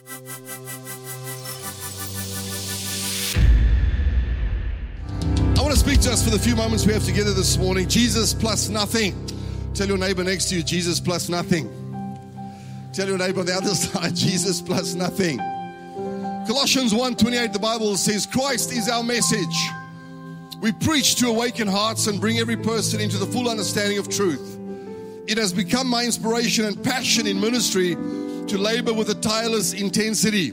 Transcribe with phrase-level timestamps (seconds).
[0.00, 0.02] I
[5.58, 7.86] want to speak to us for the few moments we have together this morning.
[7.86, 9.14] Jesus plus nothing.
[9.74, 11.68] Tell your neighbor next to you, Jesus plus nothing.
[12.94, 15.36] Tell your neighbor on the other side, Jesus plus nothing.
[16.46, 19.68] Colossians 1:28, the Bible says, Christ is our message.
[20.62, 24.58] We preach to awaken hearts and bring every person into the full understanding of truth.
[25.26, 27.96] It has become my inspiration and passion in ministry
[28.50, 30.50] to labor with a tireless intensity,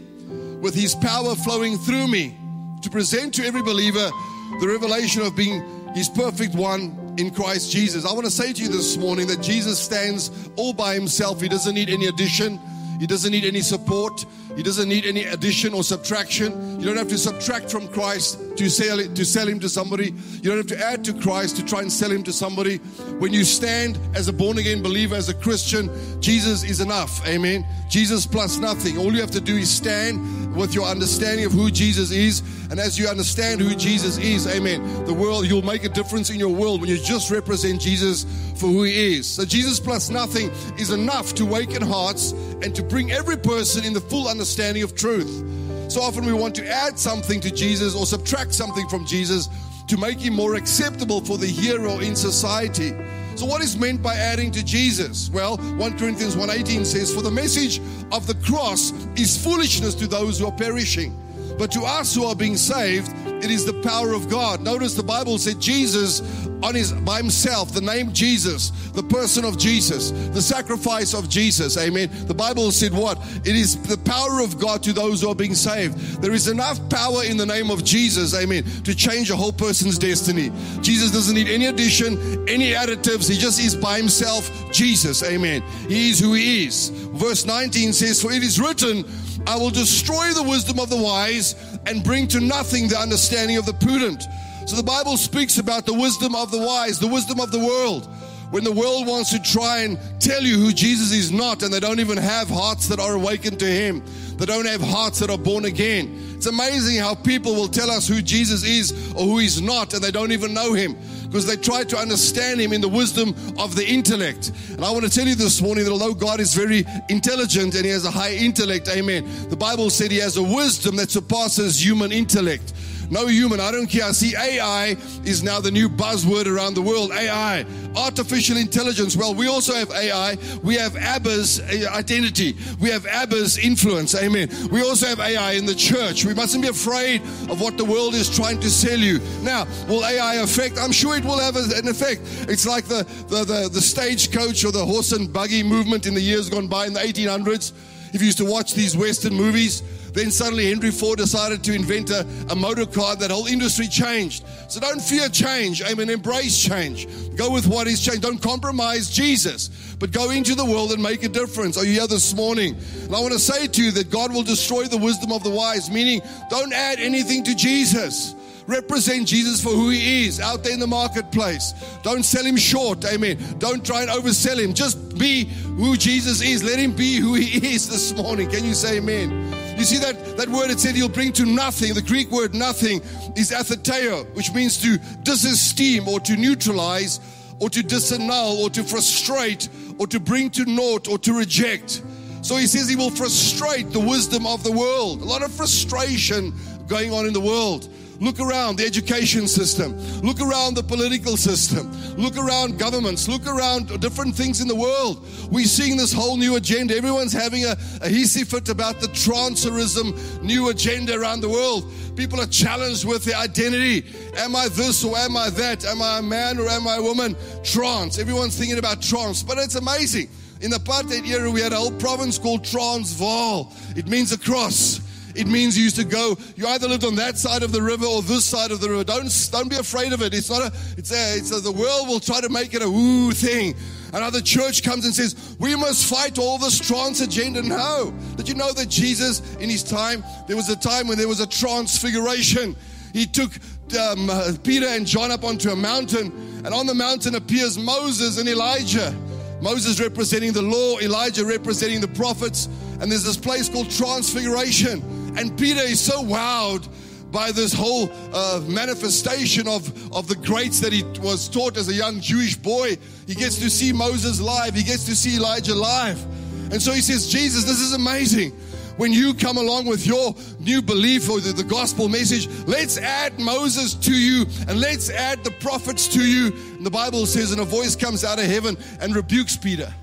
[0.61, 2.37] with His power flowing through me,
[2.83, 4.11] to present to every believer
[4.59, 5.63] the revelation of being
[5.95, 8.05] His perfect one in Christ Jesus.
[8.05, 11.49] I want to say to you this morning that Jesus stands all by Himself, He
[11.49, 12.59] doesn't need any addition.
[12.99, 14.25] He doesn't need any support.
[14.57, 16.79] He doesn't need any addition or subtraction.
[16.79, 20.15] You don't have to subtract from Christ to sell to sell him to somebody.
[20.41, 22.77] You don't have to add to Christ to try and sell him to somebody.
[23.19, 27.25] When you stand as a born again believer, as a Christian, Jesus is enough.
[27.27, 27.67] Amen.
[27.87, 28.97] Jesus plus nothing.
[28.97, 32.41] All you have to do is stand with your understanding of who Jesus is.
[32.71, 36.39] And as you understand who Jesus is, amen, the world, you'll make a difference in
[36.39, 39.27] your world when you just represent Jesus for who he is.
[39.27, 43.93] So Jesus plus nothing is enough to waken hearts and to bring every person in
[43.93, 44.46] the full understanding
[44.81, 45.91] of truth.
[45.91, 49.49] So often we want to add something to Jesus or subtract something from Jesus
[49.87, 52.93] to make him more acceptable for the hero in society.
[53.35, 55.29] So what is meant by adding to Jesus?
[55.29, 57.79] Well, 1 Corinthians 1:18 says for the message
[58.11, 61.13] of the cross is foolishness to those who are perishing,
[61.57, 63.11] but to us who are being saved
[63.43, 64.61] it is the power of God.
[64.61, 66.21] Notice the Bible said Jesus
[66.63, 71.77] on his by himself, the name Jesus, the person of Jesus, the sacrifice of Jesus.
[71.77, 72.09] Amen.
[72.25, 73.19] The Bible said what?
[73.45, 75.97] It is the power of God to those who are being saved.
[76.21, 79.97] There is enough power in the name of Jesus, amen, to change a whole person's
[79.97, 80.51] destiny.
[80.81, 82.17] Jesus doesn't need any addition,
[82.49, 83.29] any additives.
[83.29, 85.23] He just is by himself Jesus.
[85.23, 85.61] Amen.
[85.87, 86.89] He is who he is.
[86.89, 89.05] Verse 19 says, For it is written,
[89.45, 93.65] I will destroy the wisdom of the wise and bring to nothing the understanding of
[93.65, 94.27] the prudent.
[94.65, 98.07] So the Bible speaks about the wisdom of the wise, the wisdom of the world.
[98.49, 101.81] When the world wants to try and tell you who Jesus is not, and they
[101.81, 104.01] don't even have hearts that are awakened to Him,
[104.37, 106.17] they don't have hearts that are born again.
[106.35, 110.01] It's amazing how people will tell us who Jesus is or who He's not, and
[110.01, 113.75] they don't even know Him because they try to understand Him in the wisdom of
[113.75, 114.51] the intellect.
[114.69, 117.83] And I want to tell you this morning that although God is very intelligent and
[117.83, 121.83] He has a high intellect, amen, the Bible said He has a wisdom that surpasses
[121.83, 122.73] human intellect.
[123.09, 124.11] No human, I don't care.
[124.13, 127.11] See AI is now the new buzzword around the world.
[127.11, 129.15] AI, artificial intelligence.
[129.15, 130.37] Well, we also have AI.
[130.63, 132.57] We have Abba's uh, identity.
[132.79, 134.15] We have Abba's influence.
[134.15, 134.49] Amen.
[134.71, 136.25] We also have AI in the church.
[136.25, 139.19] We mustn't be afraid of what the world is trying to sell you.
[139.41, 140.77] Now, will AI affect?
[140.77, 142.21] I'm sure it will have an effect.
[142.49, 146.21] It's like the, the, the, the stagecoach or the horse and buggy movement in the
[146.21, 147.71] years gone by in the 1800s.
[148.13, 149.83] If you used to watch these Western movies,
[150.17, 153.15] then suddenly Henry Ford decided to invent a, a motor car.
[153.15, 154.45] That whole industry changed.
[154.67, 155.81] So don't fear change.
[155.81, 156.09] Amen.
[156.09, 157.07] Embrace change.
[157.35, 158.21] Go with what is changed.
[158.21, 159.69] Don't compromise Jesus,
[159.99, 161.77] but go into the world and make a difference.
[161.77, 162.75] Are you here this morning?
[163.03, 165.49] And I want to say to you that God will destroy the wisdom of the
[165.49, 168.33] wise, meaning don't add anything to Jesus
[168.67, 171.73] represent Jesus for who he is out there in the marketplace.
[172.03, 173.03] Don't sell him short.
[173.05, 173.37] Amen.
[173.57, 174.73] Don't try and oversell him.
[174.73, 176.63] Just be who Jesus is.
[176.63, 178.49] Let him be who he is this morning.
[178.49, 179.31] Can you say amen?
[179.77, 181.93] You see that, that word it said he'll bring to nothing.
[181.93, 182.99] The Greek word nothing
[183.35, 187.19] is atheteo, which means to disesteem or to neutralize
[187.59, 189.69] or to disannul or to frustrate
[189.99, 192.01] or to bring to naught or to reject.
[192.41, 195.21] So he says he will frustrate the wisdom of the world.
[195.21, 196.53] A lot of frustration
[196.87, 197.89] going on in the world.
[198.19, 199.97] Look around the education system.
[200.21, 201.91] Look around the political system.
[202.15, 203.27] Look around governments.
[203.27, 205.25] Look around different things in the world.
[205.51, 206.95] We're seeing this whole new agenda.
[206.95, 211.91] Everyone's having a, a hissy fit about the transerism new agenda around the world.
[212.15, 214.05] People are challenged with their identity.
[214.37, 215.85] Am I this or am I that?
[215.85, 217.35] Am I a man or am I a woman?
[217.63, 218.17] Trans.
[218.17, 219.43] Everyone's thinking about trans.
[219.43, 220.29] But it's amazing.
[220.61, 223.71] In the apartheid era, we had a whole province called Transvaal.
[223.95, 225.01] It means a cross.
[225.37, 228.05] It means you used to go, you either lived on that side of the river
[228.05, 229.03] or this side of the river.
[229.03, 230.33] Don't, don't be afraid of it.
[230.33, 232.89] It's not a, it's a, it's a, the world will try to make it a
[232.89, 233.75] woo thing.
[234.13, 237.61] Another church comes and says, we must fight all this trans agenda.
[237.61, 238.13] No.
[238.35, 241.39] Did you know that Jesus, in his time, there was a time when there was
[241.39, 242.75] a transfiguration.
[243.13, 243.51] He took
[243.99, 246.31] um, uh, Peter and John up onto a mountain,
[246.65, 249.15] and on the mountain appears Moses and Elijah.
[249.61, 252.67] Moses representing the law, Elijah representing the prophets,
[252.99, 255.01] and there's this place called Transfiguration.
[255.37, 256.87] And Peter is so wowed
[257.31, 261.93] by this whole uh, manifestation of, of the greats that he was taught as a
[261.93, 262.97] young Jewish boy.
[263.27, 266.23] He gets to see Moses live, he gets to see Elijah live.
[266.71, 268.51] And so he says, Jesus, this is amazing.
[268.97, 273.39] when you come along with your new belief or the, the, gospel message, let's add
[273.39, 276.47] Moses to you and let's add the prophets to you.
[276.75, 279.93] And the Bible says, and a voice comes out of heaven and rebukes Peter.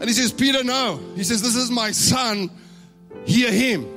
[0.00, 1.00] And he says, Peter, no.
[1.14, 2.50] He says, This is my son.
[3.24, 3.95] Hear him.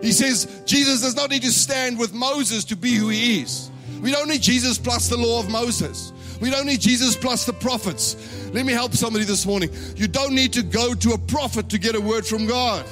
[0.00, 3.70] He says, Jesus does not need to stand with Moses to be who he is.
[4.00, 6.12] We don't need Jesus plus the law of Moses.
[6.40, 8.16] We don't need Jesus plus the prophets.
[8.54, 9.70] Let me help somebody this morning.
[9.96, 12.86] You don't need to go to a prophet to get a word from God.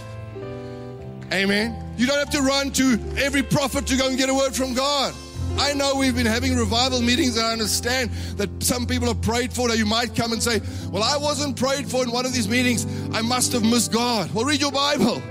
[1.33, 1.83] Amen.
[1.97, 4.75] You don't have to run to every prophet to go and get a word from
[4.75, 5.15] God.
[5.59, 9.53] I know we've been having revival meetings, and I understand that some people have prayed
[9.53, 10.61] for that you might come and say,
[10.91, 12.87] Well, I wasn't prayed for in one of these meetings.
[13.13, 14.33] I must have missed God.
[14.33, 15.23] Well, read your Bible.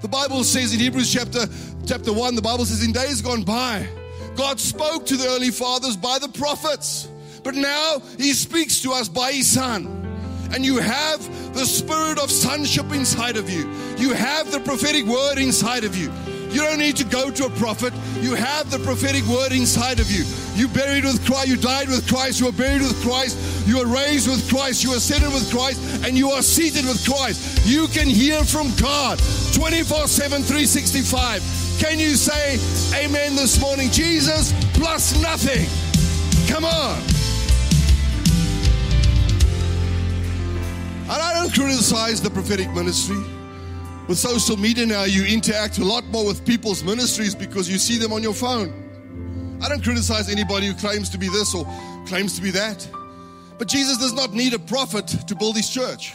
[0.00, 1.46] The Bible says in Hebrews chapter,
[1.86, 3.86] chapter 1, the Bible says, In days gone by,
[4.36, 7.08] God spoke to the early fathers by the prophets,
[7.42, 9.98] but now He speaks to us by His Son
[10.52, 13.70] and you have the spirit of sonship inside of you.
[13.98, 16.10] You have the prophetic word inside of you.
[16.50, 17.92] You don't need to go to a prophet.
[18.20, 20.24] You have the prophetic word inside of you.
[20.54, 21.48] You buried with Christ.
[21.48, 22.40] You died with Christ.
[22.40, 23.66] You are buried with Christ.
[23.68, 24.82] You are raised with Christ.
[24.82, 26.04] You are seated with Christ.
[26.04, 27.66] And you are seated with Christ.
[27.66, 29.18] You can hear from God
[29.54, 31.42] 24 7, 365.
[31.78, 32.58] Can you say
[32.94, 33.90] amen this morning?
[33.90, 35.68] Jesus plus nothing.
[36.48, 36.98] Come on.
[41.10, 43.37] And I don't criticize the prophetic ministry.
[44.08, 47.98] With social media now, you interact a lot more with people's ministries because you see
[47.98, 48.72] them on your phone.
[49.62, 51.66] I don't criticize anybody who claims to be this or
[52.06, 52.88] claims to be that.
[53.58, 56.14] But Jesus does not need a prophet to build his church.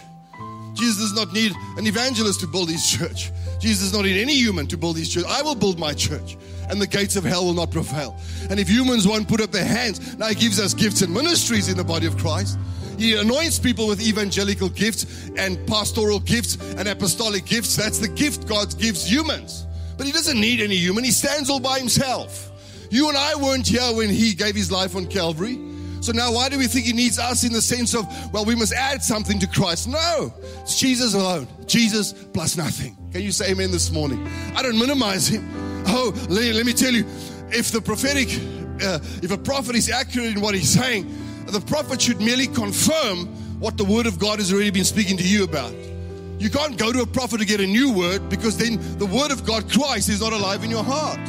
[0.73, 3.31] Jesus does not need an evangelist to build his church.
[3.59, 5.25] Jesus does not need any human to build his church.
[5.27, 6.35] I will build my church,
[6.69, 8.17] and the gates of hell will not prevail.
[8.49, 11.69] And if humans won't put up their hands, now he gives us gifts and ministries
[11.69, 12.57] in the body of Christ.
[12.97, 17.75] He anoints people with evangelical gifts and pastoral gifts and apostolic gifts.
[17.75, 19.65] That's the gift God gives humans.
[19.97, 22.51] But He doesn't need any human, He stands all by Himself.
[22.89, 25.59] You and I weren't here when He gave His life on Calvary.
[26.01, 28.55] So now, why do we think He needs us in the sense of, well, we
[28.55, 29.87] must add something to Christ?
[29.87, 31.47] No, it's Jesus alone.
[31.65, 32.97] Jesus plus nothing.
[33.11, 34.27] Can you say amen this morning?
[34.55, 35.49] I don't minimize Him.
[35.87, 37.05] Oh, let, let me tell you,
[37.49, 38.27] if the prophetic,
[38.83, 41.05] uh, if a prophet is accurate in what he's saying,
[41.47, 43.27] the prophet should merely confirm
[43.59, 45.73] what the word of God has already been speaking to you about.
[46.39, 49.31] You can't go to a prophet to get a new word because then the word
[49.31, 51.19] of God, Christ, is not alive in your heart.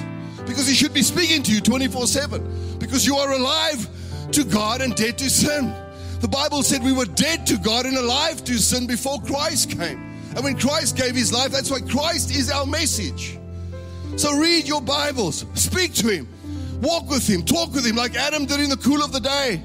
[0.47, 2.79] Because he should be speaking to you 24 7.
[2.79, 3.89] Because you are alive
[4.33, 5.73] to God and dead to sin.
[6.21, 10.15] The Bible said we were dead to God and alive to sin before Christ came.
[10.35, 13.39] And when Christ gave his life, that's why Christ is our message.
[14.17, 16.29] So read your Bibles, speak to him,
[16.81, 19.63] walk with him, talk with him like Adam did in the cool of the day.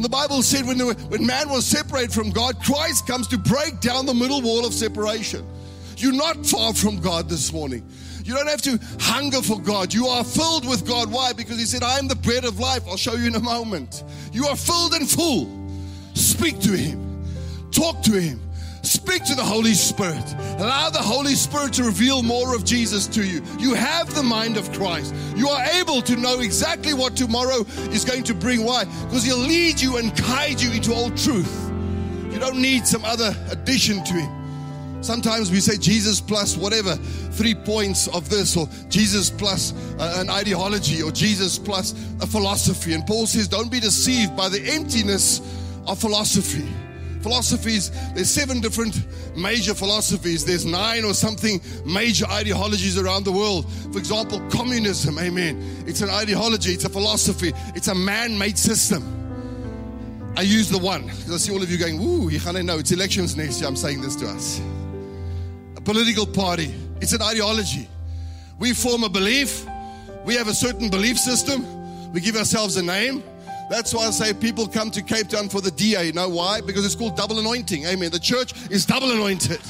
[0.00, 3.80] And the Bible said when, when man was separated from God, Christ comes to break
[3.80, 5.46] down the middle wall of separation.
[5.98, 7.86] You're not far from God this morning.
[8.24, 9.92] You don't have to hunger for God.
[9.92, 11.12] You are filled with God.
[11.12, 11.34] Why?
[11.34, 12.88] Because He said, I am the bread of life.
[12.88, 14.02] I'll show you in a moment.
[14.32, 15.50] You are filled and full.
[16.14, 17.22] Speak to Him,
[17.70, 18.40] talk to Him.
[18.82, 20.24] Speak to the Holy Spirit.
[20.58, 23.42] Allow the Holy Spirit to reveal more of Jesus to you.
[23.58, 25.14] You have the mind of Christ.
[25.36, 28.64] You are able to know exactly what tomorrow is going to bring.
[28.64, 28.84] Why?
[28.84, 31.70] Because He'll lead you and guide you into all truth.
[32.32, 35.02] You don't need some other addition to Him.
[35.02, 40.28] Sometimes we say Jesus plus whatever, three points of this, or Jesus plus uh, an
[40.28, 42.92] ideology, or Jesus plus a philosophy.
[42.92, 45.40] And Paul says, don't be deceived by the emptiness
[45.86, 46.68] of philosophy
[47.22, 47.90] philosophies.
[48.14, 48.94] There's seven different
[49.36, 50.44] major philosophies.
[50.44, 53.70] There's nine or something major ideologies around the world.
[53.92, 55.18] For example, communism.
[55.18, 55.84] Amen.
[55.86, 56.72] It's an ideology.
[56.72, 57.52] It's a philosophy.
[57.74, 59.16] It's a man-made system.
[60.36, 62.78] I use the one because I see all of you going, "Ooh, you can't know."
[62.78, 63.68] It's elections next year.
[63.68, 64.60] I'm saying this to us.
[65.76, 66.74] A political party.
[67.00, 67.88] It's an ideology.
[68.58, 69.66] We form a belief.
[70.24, 72.12] We have a certain belief system.
[72.12, 73.22] We give ourselves a name.
[73.70, 76.06] That's why I say people come to Cape Town for the DA.
[76.06, 76.60] You know why?
[76.60, 77.86] Because it's called double anointing.
[77.86, 78.10] Amen.
[78.10, 79.60] The church is double anointed.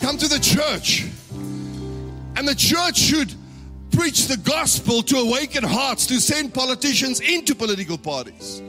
[0.00, 1.04] Come to the church.
[2.36, 3.34] And the church should
[3.90, 8.62] preach the gospel to awaken hearts, to send politicians into political parties.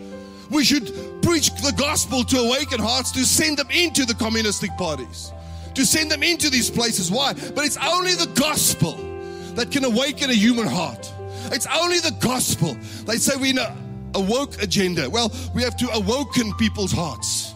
[0.49, 0.87] We should
[1.21, 5.31] preach the gospel to awaken hearts, to send them into the communistic parties,
[5.75, 7.11] to send them into these places.
[7.11, 7.33] Why?
[7.33, 8.93] But it's only the gospel
[9.53, 11.13] that can awaken a human heart.
[11.51, 12.75] It's only the gospel.
[13.05, 13.75] They say we know
[14.15, 15.09] a woke agenda.
[15.09, 17.53] Well, we have to awaken people's hearts.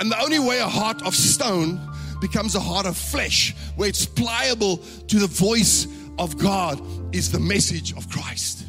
[0.00, 1.80] And the only way a heart of stone
[2.20, 4.78] becomes a heart of flesh, where it's pliable
[5.08, 5.86] to the voice
[6.18, 6.80] of God,
[7.14, 8.64] is the message of Christ.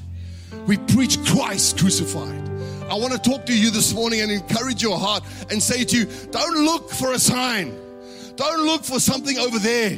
[0.68, 2.50] We preach Christ crucified.
[2.90, 5.98] I want to talk to you this morning and encourage your heart and say to
[5.98, 7.76] you, don't look for a sign.
[8.36, 9.98] Don't look for something over there.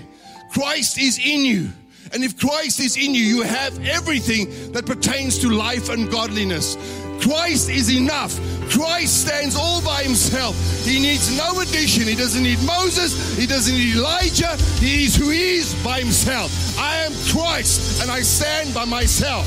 [0.51, 1.69] Christ is in you.
[2.13, 6.75] And if Christ is in you, you have everything that pertains to life and godliness.
[7.21, 8.39] Christ is enough.
[8.69, 10.55] Christ stands all by himself.
[10.85, 12.03] He needs no addition.
[12.03, 13.37] He doesn't need Moses.
[13.37, 14.55] He doesn't need Elijah.
[14.79, 16.77] He is who he is by himself.
[16.79, 19.45] I am Christ and I stand by myself.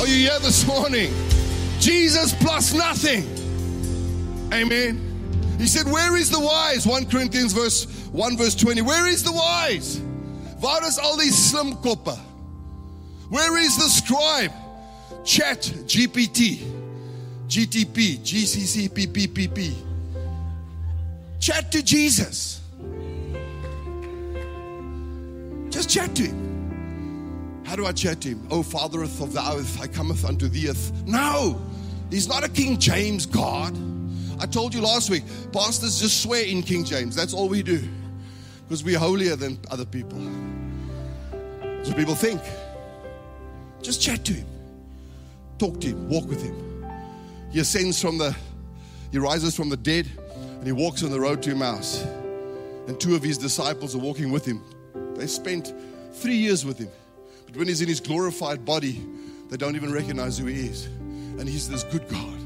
[0.00, 1.12] Are you here this morning?
[1.78, 3.24] Jesus plus nothing.
[4.52, 5.56] Amen.
[5.58, 6.86] He said, Where is the wise?
[6.86, 8.82] 1 Corinthians verse 1 verse 20.
[8.82, 10.00] Where is the wise?
[10.60, 12.16] Waar is al die slim koppe?
[13.30, 14.52] Where is the scribe?
[15.24, 16.58] Chat GPT,
[17.46, 19.74] GTP, GCC, PPPP.
[21.38, 22.60] Chat to Jesus.
[25.70, 27.62] Just chat to him.
[27.64, 28.46] How do I chat to him?
[28.50, 30.70] Oh, fathereth of the earth, I cometh unto thee.
[31.06, 31.60] No,
[32.10, 33.76] he's not a King James God.
[34.40, 37.14] I told you last week, pastors just swear in King James.
[37.14, 37.80] That's all we do.
[38.66, 40.18] Because we're holier than other people.
[41.84, 42.40] What people think.
[43.82, 44.46] Just chat to him.
[45.58, 46.08] Talk to him.
[46.08, 46.84] Walk with him.
[47.50, 48.34] He ascends from the,
[49.10, 52.02] he rises from the dead and he walks on the road to Emmaus.
[52.86, 54.62] And two of his disciples are walking with him.
[55.14, 55.72] They spent
[56.12, 56.88] three years with him.
[57.46, 59.04] But when he's in his glorified body,
[59.48, 60.86] they don't even recognize who he is.
[60.86, 62.36] And he's this good God.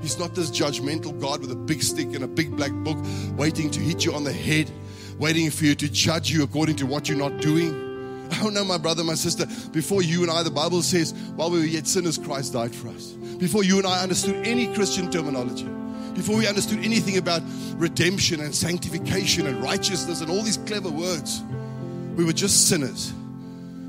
[0.00, 2.96] He's not this judgmental God with a big stick and a big black book
[3.36, 4.70] waiting to hit you on the head,
[5.18, 7.89] waiting for you to judge you according to what you're not doing.
[8.42, 11.58] Oh no, my brother, my sister, before you and I, the Bible says, while we
[11.58, 13.12] were yet sinners, Christ died for us.
[13.12, 15.68] Before you and I understood any Christian terminology,
[16.14, 17.42] before we understood anything about
[17.76, 21.42] redemption and sanctification and righteousness and all these clever words,
[22.16, 23.12] we were just sinners,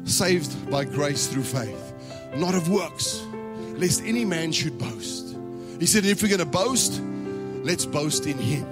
[0.06, 1.94] saved by grace through faith,
[2.36, 3.22] not of works,
[3.76, 5.36] lest any man should boast.
[5.80, 7.02] He said, if we're going to boast,
[7.64, 8.66] let's boast in Him.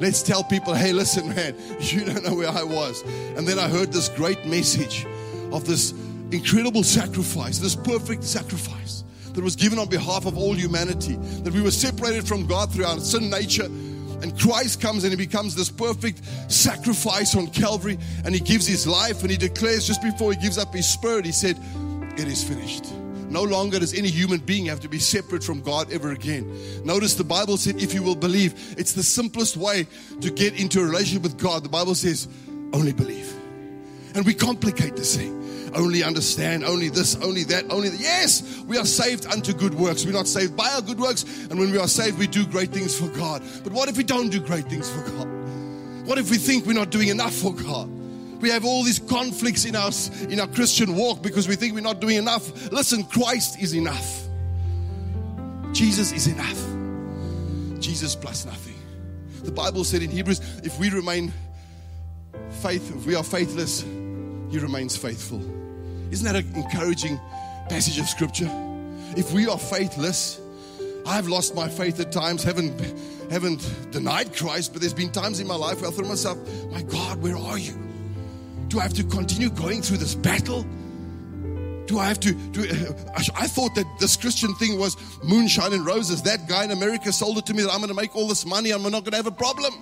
[0.00, 3.02] Let's tell people, hey, listen, man, you don't know where I was.
[3.36, 5.06] And then I heard this great message
[5.52, 5.92] of this
[6.30, 11.62] incredible sacrifice, this perfect sacrifice that was given on behalf of all humanity, that we
[11.62, 13.66] were separated from God through our sin nature.
[14.20, 18.86] And Christ comes and he becomes this perfect sacrifice on Calvary and he gives his
[18.86, 21.56] life and he declares just before he gives up his spirit, he said,
[22.16, 22.86] It is finished.
[23.28, 26.50] No longer does any human being have to be separate from God ever again.
[26.84, 29.86] Notice the Bible said, if you will believe, it's the simplest way
[30.20, 31.62] to get into a relationship with God.
[31.62, 32.26] The Bible says,
[32.72, 33.32] only believe.
[34.14, 35.34] And we complicate this thing.
[35.74, 38.00] Only understand, only this, only that, only that.
[38.00, 40.06] Yes, we are saved unto good works.
[40.06, 41.24] We're not saved by our good works.
[41.50, 43.42] And when we are saved, we do great things for God.
[43.62, 45.28] But what if we don't do great things for God?
[46.06, 47.90] What if we think we're not doing enough for God?
[48.40, 49.90] We have all these conflicts in our,
[50.30, 52.70] in our Christian walk because we think we're not doing enough.
[52.70, 54.26] Listen, Christ is enough.
[55.72, 57.80] Jesus is enough.
[57.80, 58.74] Jesus plus nothing.
[59.42, 61.32] The Bible said in Hebrews, if we remain
[62.62, 65.40] faith, if we are faithless, he remains faithful.
[66.10, 67.18] Isn't that an encouraging
[67.68, 68.50] passage of scripture?
[69.16, 70.40] If we are faithless,
[71.06, 72.78] I've lost my faith at times, haven't,
[73.30, 76.38] haven't denied Christ, but there's been times in my life where I thought to myself,
[76.70, 77.87] my God, where are you?
[78.68, 80.64] Do I have to continue going through this battle?
[81.86, 82.32] Do I have to?
[82.50, 82.62] Do,
[83.16, 86.22] I thought that this Christian thing was moonshine and roses.
[86.22, 88.44] That guy in America sold it to me that I'm going to make all this
[88.44, 88.70] money.
[88.70, 89.72] I'm not going to have a problem.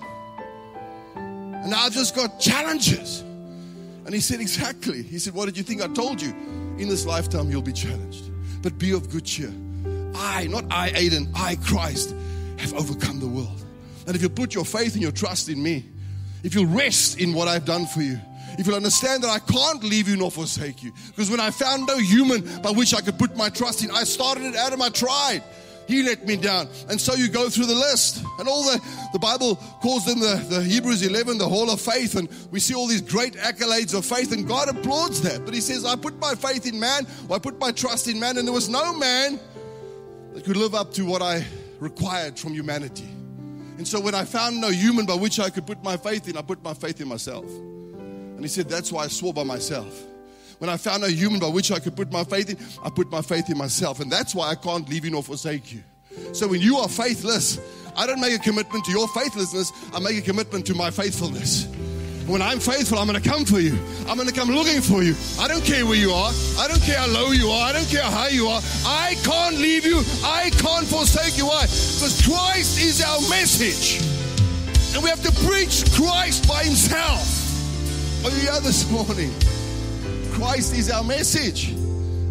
[1.17, 3.23] And I've just got challenges.
[4.05, 5.03] And he said, Exactly.
[5.03, 6.31] He said, What did you think I told you?
[6.79, 8.31] In this lifetime, you'll be challenged.
[8.63, 9.53] But be of good cheer.
[10.15, 12.15] I, not I, Aiden, I, Christ,
[12.59, 13.65] have overcome the world.
[14.07, 15.87] And if you put your faith and your trust in me,
[16.45, 18.21] if you rest in what I've done for you,
[18.59, 20.93] if you'll understand that I can't leave you nor forsake you.
[21.09, 24.05] Because when I found no human by which I could put my trust in, I
[24.05, 25.43] started it and I tried.
[25.87, 26.69] He let me down.
[26.89, 28.25] And so you go through the list.
[28.39, 28.81] And all the,
[29.13, 32.17] the Bible calls them the, the Hebrews 11, the hall of faith.
[32.17, 34.33] And we see all these great accolades of faith.
[34.33, 35.45] And God applauds that.
[35.45, 38.37] But He says, I put my faith in man, I put my trust in man.
[38.37, 39.39] And there was no man
[40.35, 41.45] that could live up to what I
[41.79, 43.09] required from humanity.
[43.79, 46.37] And so when I found no human by which I could put my faith in,
[46.37, 47.45] I put my faith in myself.
[48.37, 50.05] And he said, That's why I swore by myself.
[50.59, 53.11] When I found a human by which I could put my faith in, I put
[53.11, 54.01] my faith in myself.
[54.01, 55.83] And that's why I can't leave you nor forsake you.
[56.33, 57.59] So when you are faithless,
[57.95, 61.67] I don't make a commitment to your faithlessness, I make a commitment to my faithfulness.
[62.27, 63.79] When I'm faithful, I'm going to come for you.
[64.09, 65.15] I'm going to come looking for you.
[65.39, 66.33] I don't care where you are.
[66.59, 67.69] I don't care how low you are.
[67.69, 68.61] I don't care how high you are.
[68.85, 69.99] I can't leave you.
[70.25, 71.47] I can't forsake you.
[71.47, 71.63] Why?
[71.63, 74.03] Because Christ is our message.
[74.93, 77.46] And we have to preach Christ by Himself.
[78.27, 79.31] Are you here this morning?
[80.33, 81.73] Christ is our message.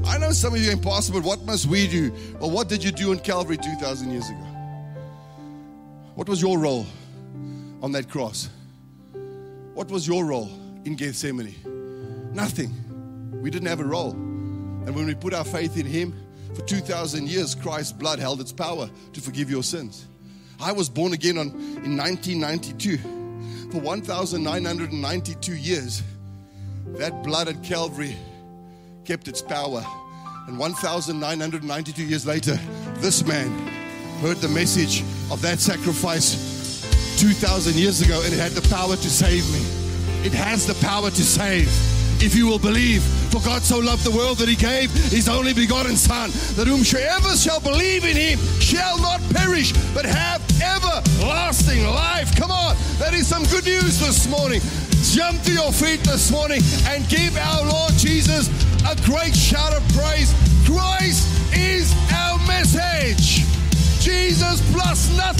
[0.05, 1.21] I know some of you are impossible.
[1.21, 2.11] What must we do?
[2.37, 4.45] Well, what did you do in Calvary 2,000 years ago?
[6.15, 6.85] What was your role
[7.81, 8.49] on that cross?
[9.73, 10.49] What was your role?
[10.83, 11.55] in Gethsemane?
[12.33, 12.73] Nothing.
[13.41, 14.11] We didn't have a role.
[14.11, 16.13] And when we put our faith in Him,
[16.55, 20.07] for 2,000 years, Christ's blood held its power to forgive your sins.
[20.59, 21.51] I was born again on,
[21.85, 23.14] in 1992.
[23.71, 26.03] For 1,992 years,
[26.97, 28.15] that blood at Calvary
[29.03, 29.85] kept its power.
[30.47, 32.59] And 1,992 years later,
[32.95, 33.49] this man
[34.21, 36.53] heard the message of that sacrifice
[37.19, 39.59] 2,000 years ago, and it had the power to save me.
[40.25, 41.67] It has the power to save
[42.21, 43.03] if you will believe.
[43.31, 47.35] For God so loved the world that he gave his only begotten Son, that whomsoever
[47.35, 52.35] shall believe in him shall not perish, but have everlasting life.
[52.35, 54.61] Come on, that is some good news this morning.
[55.11, 58.49] Jump to your feet this morning and give our Lord Jesus
[58.89, 60.33] a great shout of praise.
[60.65, 63.43] Christ is our message.
[64.01, 65.34] Jesus plus nothing.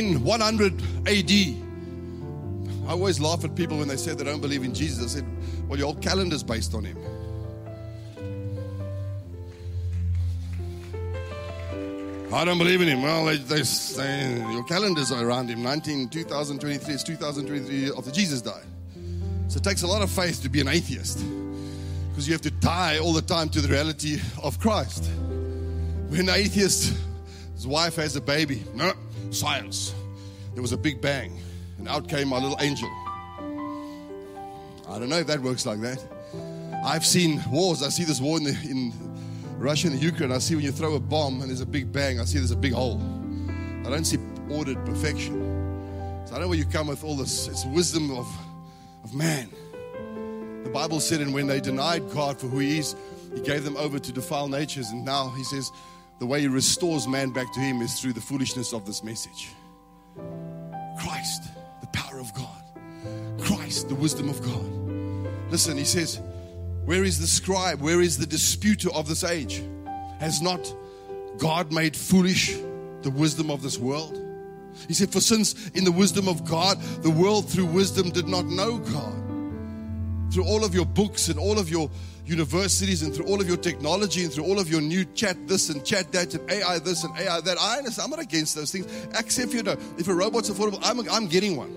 [0.00, 1.30] In 100 AD,
[2.88, 5.04] I always laugh at people when they say they don't believe in Jesus.
[5.04, 5.26] I said,
[5.68, 6.96] Well, your whole calendar's based on him.
[12.32, 13.02] I don't believe in him.
[13.02, 15.62] Well, they, they say your calendars are around him.
[15.62, 18.66] 19, 2023 is 2023 after Jesus died.
[19.48, 21.24] So it takes a lot of faith to be an atheist
[22.10, 25.10] because you have to die all the time to the reality of Christ.
[26.08, 26.96] When an atheist,
[27.54, 28.92] his wife has a baby, no,
[29.30, 29.94] science.
[30.54, 31.38] There was a big bang,
[31.78, 32.88] and out came my little angel.
[34.88, 36.02] I don't know if that works like that.
[36.84, 37.82] I've seen wars.
[37.82, 38.92] I see this war in, the, in
[39.58, 40.32] Russia and the Ukraine.
[40.32, 42.50] I see when you throw a bomb and there's a big bang, I see there's
[42.50, 43.00] a big hole.
[43.84, 44.18] I don't see
[44.50, 45.34] ordered perfection.
[46.26, 47.46] So I don't know where you come with all this.
[47.46, 48.26] It's wisdom of,
[49.04, 49.48] of man.
[50.64, 52.96] The Bible said, and when they denied God for who He is,
[53.34, 54.88] He gave them over to defile natures.
[54.90, 55.70] And now He says,
[56.20, 59.48] the way He restores man back to Him is through the foolishness of this message.
[61.00, 61.44] Christ,
[61.80, 62.62] the power of God.
[63.40, 65.50] Christ, the wisdom of God.
[65.50, 66.20] Listen, He says,
[66.84, 67.80] Where is the scribe?
[67.80, 69.62] Where is the disputer of this age?
[70.20, 70.72] Has not
[71.38, 72.54] God made foolish
[73.00, 74.20] the wisdom of this world?
[74.88, 78.44] He said, For since in the wisdom of God, the world through wisdom did not
[78.44, 79.16] know God.
[80.32, 81.90] Through all of your books and all of your
[82.26, 85.70] universities and through all of your technology and through all of your new chat this
[85.70, 87.58] and chat that and AI this and AI that.
[87.58, 88.04] I understand.
[88.04, 88.86] I'm not against those things.
[89.18, 91.74] Except you know, if a robot's affordable, I'm, I'm getting one.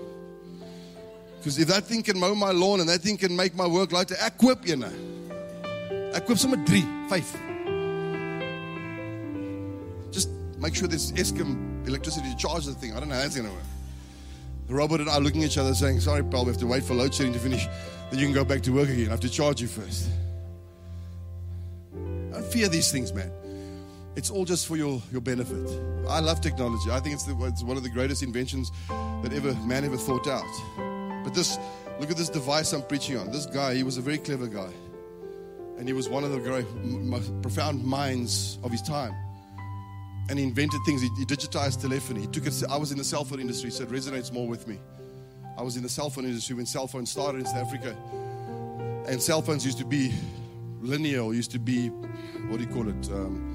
[1.38, 3.92] Because if that thing can mow my lawn and that thing can make my work
[3.92, 4.92] lighter, equip, you know.
[6.14, 7.30] Equip sommer three, five.
[10.10, 12.94] Just make sure there's Eskom electricity to charge the thing.
[12.94, 13.62] I don't know how that's going to work.
[14.68, 16.84] The robot and I looking at each other saying, Sorry, pal, we have to wait
[16.84, 17.66] for load shedding to finish.
[18.10, 19.08] Then you can go back to work again.
[19.08, 20.08] I have to charge you first.
[22.34, 23.30] Don't fear these things, man.
[24.16, 25.68] It's all just for your, your benefit.
[26.08, 26.90] I love technology.
[26.90, 30.26] I think it's, the, it's one of the greatest inventions that ever man ever thought
[30.26, 30.44] out.
[31.24, 31.58] But this,
[32.00, 33.30] look at this device I'm preaching on.
[33.30, 34.70] This guy, he was a very clever guy.
[35.78, 39.14] And he was one of the great, most profound minds of his time.
[40.28, 41.02] And he invented things.
[41.02, 42.22] He, he digitized telephony.
[42.22, 42.62] He took it.
[42.68, 44.78] I was in the cell phone industry, so it resonates more with me.
[45.56, 47.96] I was in the cell phone industry when cell phones started in South Africa.
[49.08, 50.12] And cell phones used to be
[50.84, 53.10] linear, used to be, what do you call it?
[53.10, 53.54] Um,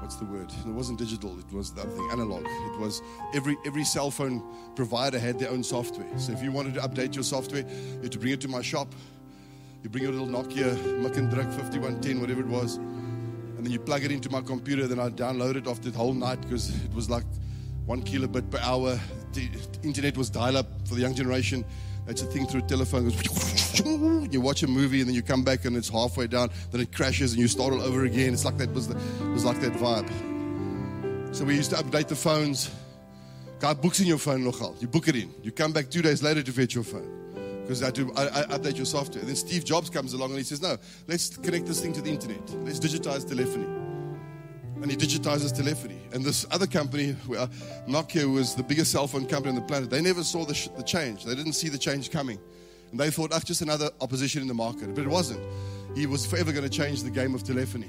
[0.00, 0.50] what's the word?
[0.66, 1.38] It wasn't digital.
[1.38, 2.44] It was the other thing, analog.
[2.44, 3.00] It was
[3.34, 4.42] every every cell phone
[4.74, 6.06] provider had their own software.
[6.18, 8.62] So if you wanted to update your software, you had to bring it to my
[8.62, 8.94] shop.
[9.82, 14.10] You bring your little Nokia Makindruk 5110, whatever it was, and then you plug it
[14.10, 14.86] into my computer.
[14.86, 17.24] Then I download it after the whole night because it was like
[17.86, 18.98] one kilobit per hour.
[19.32, 19.48] The
[19.82, 21.64] internet was dial-up for the young generation.
[22.06, 23.12] That's a thing through a telephone.
[24.30, 26.50] You watch a movie and then you come back and it's halfway down.
[26.70, 28.32] Then it crashes and you start all over again.
[28.32, 28.94] It's like that was the,
[29.30, 30.08] was like that vibe.
[31.34, 32.70] So we used to update the phones.
[33.58, 34.80] God books in your phone nogal.
[34.80, 35.32] You book it in.
[35.42, 37.24] You come back two days later to fetch your phone
[37.62, 39.20] because I do I, I update your software.
[39.20, 40.76] And then Steve Jobs comes along and he says, "No,
[41.08, 42.48] let's connect this thing to the internet.
[42.64, 43.83] Let's digitize telephony."
[44.84, 45.98] And he digitizes telephony.
[46.12, 47.46] And this other company, where
[47.88, 50.68] Nokia was the biggest cell phone company on the planet, they never saw the, sh-
[50.76, 51.24] the change.
[51.24, 52.38] They didn't see the change coming.
[52.90, 54.94] And they thought, that's just another opposition in the market.
[54.94, 55.40] But it wasn't.
[55.96, 57.88] He was forever going to change the game of telephony.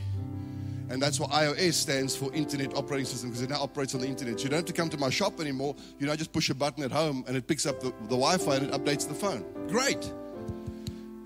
[0.88, 4.08] And that's what iOS stands for Internet Operating System because it now operates on the
[4.08, 4.39] internet.
[4.39, 5.75] So you don't have to come to my shop anymore.
[5.99, 8.38] You know, just push a button at home and it picks up the, the Wi
[8.38, 9.43] Fi and it updates the phone.
[9.67, 10.10] Great.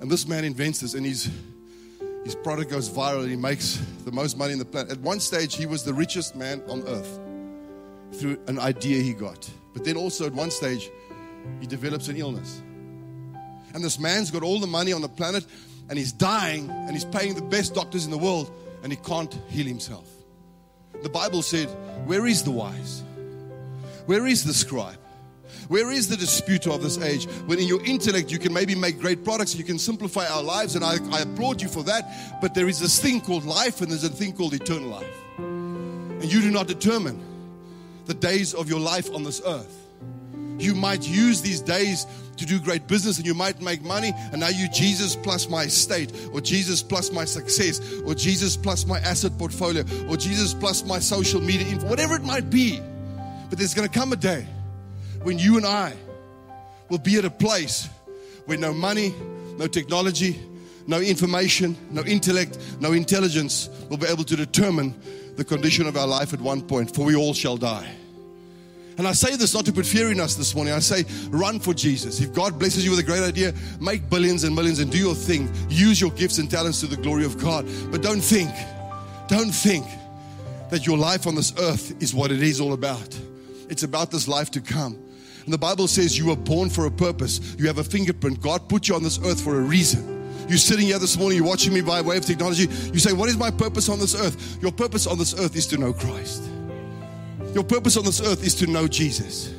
[0.02, 1.30] And this man invents this and he's
[2.24, 4.92] his product goes viral and he makes the most money in the planet.
[4.92, 7.20] At one stage, he was the richest man on earth
[8.14, 9.50] through an idea he got.
[9.74, 10.90] But then also at one stage,
[11.60, 12.62] he develops an illness.
[13.74, 15.46] And this man's got all the money on the planet
[15.90, 18.52] and he's dying and he's paying the best doctors in the world
[18.84, 20.08] and he can't heal himself.
[21.02, 21.68] The Bible said,
[22.06, 23.04] Where is the wise?
[24.06, 24.98] Where is the scribe?
[25.70, 27.26] Where is the disputer of this age?
[27.46, 30.76] When in your intellect you can maybe make great products, you can simplify our lives,
[30.76, 32.42] and I, I applaud you for that.
[32.42, 35.16] But there is this thing called life, and there's a thing called eternal life.
[35.38, 37.22] And you do not determine
[38.08, 39.86] the days of your life on this earth.
[40.58, 44.40] You might use these days to do great business and you might make money, and
[44.40, 48.98] now you Jesus plus my estate, or Jesus plus my success, or Jesus plus my
[49.02, 52.82] asset portfolio, or Jesus plus my social media info, whatever it might be.
[53.52, 54.48] But there's going to come a day
[55.24, 55.94] when you and I
[56.90, 57.90] will be at a place
[58.46, 59.14] where no money,
[59.58, 60.40] no technology,
[60.88, 65.00] no information, no intellect, no intelligence will be able to determine
[65.36, 67.90] the condition of our life at one point, for we all shall die.
[68.98, 70.74] And I say this not to put fear in us this morning.
[70.74, 72.20] I say, run for Jesus.
[72.20, 75.16] If God blesses you with a great idea, make billions and millions and do your
[75.16, 75.50] thing.
[75.70, 77.66] Use your gifts and talents to the glory of God.
[77.92, 78.52] But don't think,
[79.30, 79.86] don't think
[80.70, 83.18] that your life on this earth is what it is all about.
[83.70, 84.98] It's about this life to come.
[85.44, 87.56] And the Bible says you were born for a purpose.
[87.58, 88.42] You have a fingerprint.
[88.42, 90.18] God put you on this earth for a reason.
[90.48, 92.64] You're sitting here this morning, you're watching me by way of technology.
[92.92, 94.58] You say, What is my purpose on this earth?
[94.62, 96.44] Your purpose on this earth is to know Christ.
[97.54, 99.54] Your purpose on this earth is to know Jesus.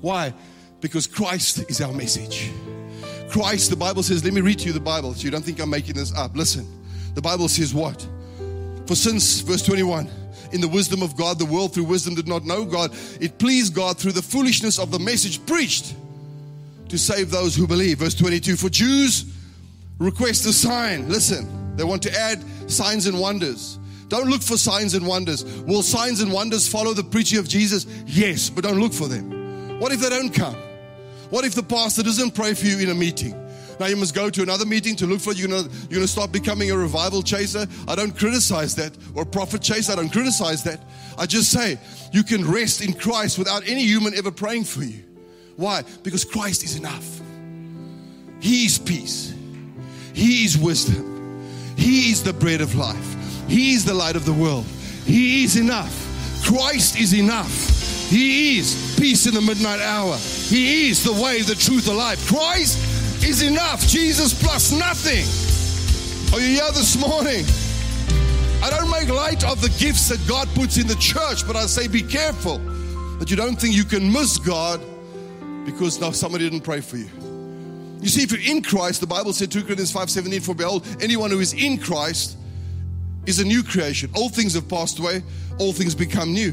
[0.00, 0.34] Why?
[0.80, 2.50] Because Christ is our message.
[3.30, 5.60] Christ, the Bible says, let me read to you the Bible so you don't think
[5.60, 6.36] I'm making this up.
[6.36, 6.66] Listen,
[7.14, 8.06] the Bible says what?
[8.86, 10.10] For since, verse 21,
[10.52, 13.74] in the wisdom of God, the world through wisdom did not know God, it pleased
[13.74, 15.94] God through the foolishness of the message preached
[16.88, 17.98] to save those who believe.
[17.98, 19.24] Verse 22, for Jews
[19.98, 21.08] request a sign.
[21.08, 23.78] Listen, they want to add signs and wonders.
[24.08, 25.44] Don't look for signs and wonders.
[25.62, 27.86] Will signs and wonders follow the preaching of Jesus?
[28.06, 29.78] Yes, but don't look for them.
[29.80, 30.56] What if they don't come?
[31.30, 33.32] What if the pastor doesn't pray for you in a meeting?
[33.82, 36.70] Now you must go to another meeting to look for gonna you're gonna start becoming
[36.70, 37.66] a revival chaser.
[37.88, 39.90] I don't criticize that or prophet chaser.
[39.90, 40.78] I don't criticize that.
[41.18, 41.80] I just say
[42.12, 45.02] you can rest in Christ without any human ever praying for you.
[45.56, 45.82] Why?
[46.04, 47.20] Because Christ is enough.
[48.38, 49.34] He is peace.
[50.14, 51.42] He is wisdom.
[51.76, 53.16] He is the bread of life.
[53.48, 54.64] He is the light of the world.
[55.06, 55.92] He is enough.
[56.44, 57.50] Christ is enough.
[58.08, 60.16] He is peace in the midnight hour.
[60.18, 62.28] He is the way, the truth, the life.
[62.28, 63.86] Christ is enough.
[63.86, 65.24] Jesus plus nothing.
[66.34, 67.44] Are you here this morning?
[68.62, 71.66] I don't make light of the gifts that God puts in the church, but I
[71.66, 72.58] say be careful
[73.18, 74.80] that you don't think you can miss God
[75.64, 77.08] because now somebody didn't pray for you.
[78.00, 81.30] You see, if you're in Christ, the Bible said 2 Corinthians 5:17, for behold, anyone
[81.30, 82.36] who is in Christ
[83.26, 84.10] is a new creation.
[84.14, 85.22] All things have passed away,
[85.58, 86.52] all things become new.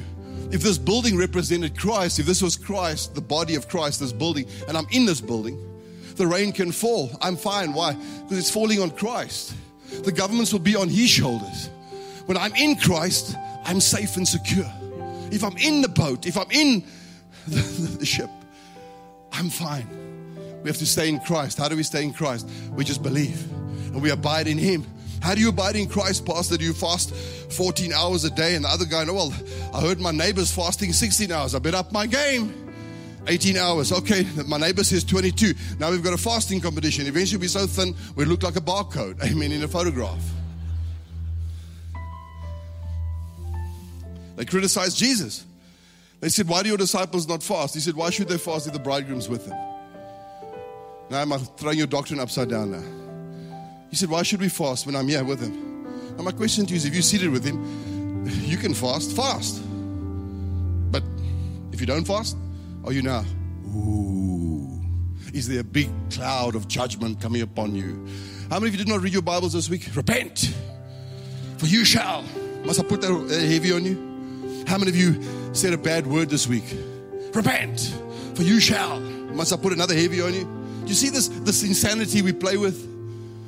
[0.51, 4.45] If this building represented Christ, if this was Christ, the body of Christ, this building,
[4.67, 5.58] and I'm in this building,
[6.19, 7.10] the rain can fall.
[7.21, 7.73] I'm fine.
[7.73, 7.93] Why?
[7.93, 9.55] Because it's falling on Christ.
[10.03, 11.69] The governments will be on his shoulders.
[12.25, 14.71] When I'm in Christ, I'm safe and secure.
[15.32, 16.84] If I'm in the boat, if I'm in
[17.47, 17.62] the,
[17.99, 18.29] the ship,
[19.32, 19.88] I'm fine.
[20.62, 21.58] We have to stay in Christ.
[21.58, 22.47] How do we stay in Christ?
[22.73, 24.86] We just believe and we abide in him.
[25.21, 26.58] How do you abide in Christ, Pastor?
[26.58, 28.55] Do you fast 14 hours a day?
[28.55, 29.34] And the other guy, well,
[29.73, 31.55] I heard my neighbor's fasting 16 hours.
[31.55, 32.68] I bet up my game.
[33.27, 33.91] 18 hours.
[33.91, 35.53] Okay, my neighbor says 22.
[35.79, 37.05] Now we've got a fasting competition.
[37.08, 39.21] Eventually, we'll be so thin we look like a barcode.
[39.32, 39.51] Amen.
[39.51, 40.23] In a photograph.
[44.36, 45.45] They criticized Jesus.
[46.21, 47.73] They said, Why do your disciples not fast?
[47.73, 49.58] He said, Why should they fast if the bridegroom's with them?
[51.10, 52.84] Now I'm throwing your doctrine upside down now.
[53.89, 56.15] He said, Why should we fast when I'm here with him?
[56.15, 59.62] Now, my question to you is if you're seated with him, you can fast, fast.
[60.91, 61.03] But
[61.71, 62.36] if you don't fast,
[62.86, 63.24] are you now?
[63.76, 64.68] Ooh.
[65.34, 68.08] Is there a big cloud of judgment coming upon you?
[68.50, 69.88] How many of you did not read your Bibles this week?
[69.96, 70.54] Repent,
[71.58, 72.24] for you shall.
[72.63, 74.65] Must I put that uh, heavy on you?
[74.68, 75.22] How many of you
[75.54, 76.76] said a bad word this week?
[77.34, 77.96] Repent,
[78.34, 79.00] for you shall.
[79.00, 80.44] Must I put another heavy on you?
[80.82, 82.88] Do you see this, this insanity we play with?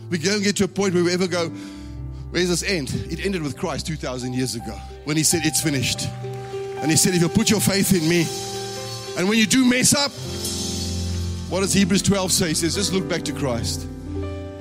[0.10, 2.90] We don't get to a point where we ever go, where does this end?
[3.10, 6.08] It ended with Christ 2,000 years ago when he said, It's finished.
[6.82, 8.26] And he said, If you put your faith in me,
[9.18, 10.12] and when you do mess up,
[11.52, 12.48] what does Hebrews 12 say?
[12.50, 13.88] He says, Just look back to Christ.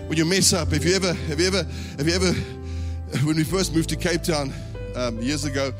[0.06, 1.62] When you mess up, if you ever, have you ever,
[1.98, 2.32] have you ever,
[3.24, 4.52] when we first moved to Cape Town
[4.96, 5.72] um, years ago,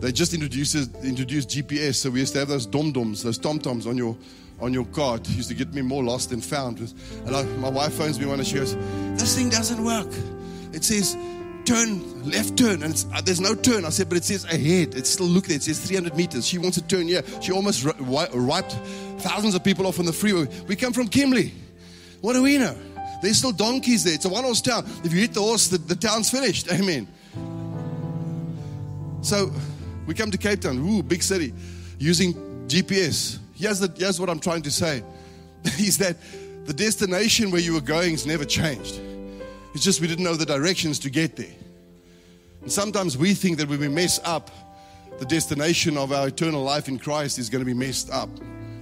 [0.00, 0.74] they just introduced
[1.04, 4.16] introduced GPS, so we used to have those dom doms, those tom toms on your
[4.60, 5.16] on your car.
[5.16, 6.78] It used to get me more lost than found.
[6.78, 8.74] And I, my wife phones me one and she goes,
[9.18, 10.08] This thing doesn't work.
[10.72, 11.16] It says
[11.66, 13.84] turn, left turn, and uh, there's no turn.
[13.84, 14.94] I said, But it says ahead.
[14.94, 15.56] It's still look there.
[15.56, 16.46] It says 300 meters.
[16.46, 17.22] She wants to turn here.
[17.42, 18.72] She almost wiped
[19.18, 20.48] thousands of people off on the freeway.
[20.66, 21.52] We come from Kimberley.
[22.20, 22.76] What do we know?
[23.22, 24.14] There's still donkeys there.
[24.14, 24.84] It's a one horse town.
[25.04, 26.68] If you hit the horse, the, the town's finished.
[26.72, 27.08] Amen.
[29.22, 29.50] So
[30.06, 31.52] We come to Cape Town, ooh, big city,
[31.98, 32.32] using
[32.68, 33.38] GPS.
[33.54, 35.02] Here's, the, here's what I'm trying to say
[35.78, 36.16] is that
[36.64, 39.00] the destination where you were going has never changed.
[39.76, 41.52] It's just we didn't know the directions to get there.
[42.62, 44.50] And sometimes we think that when we mess up,
[45.18, 48.30] the destination of our eternal life in Christ is going to be messed up.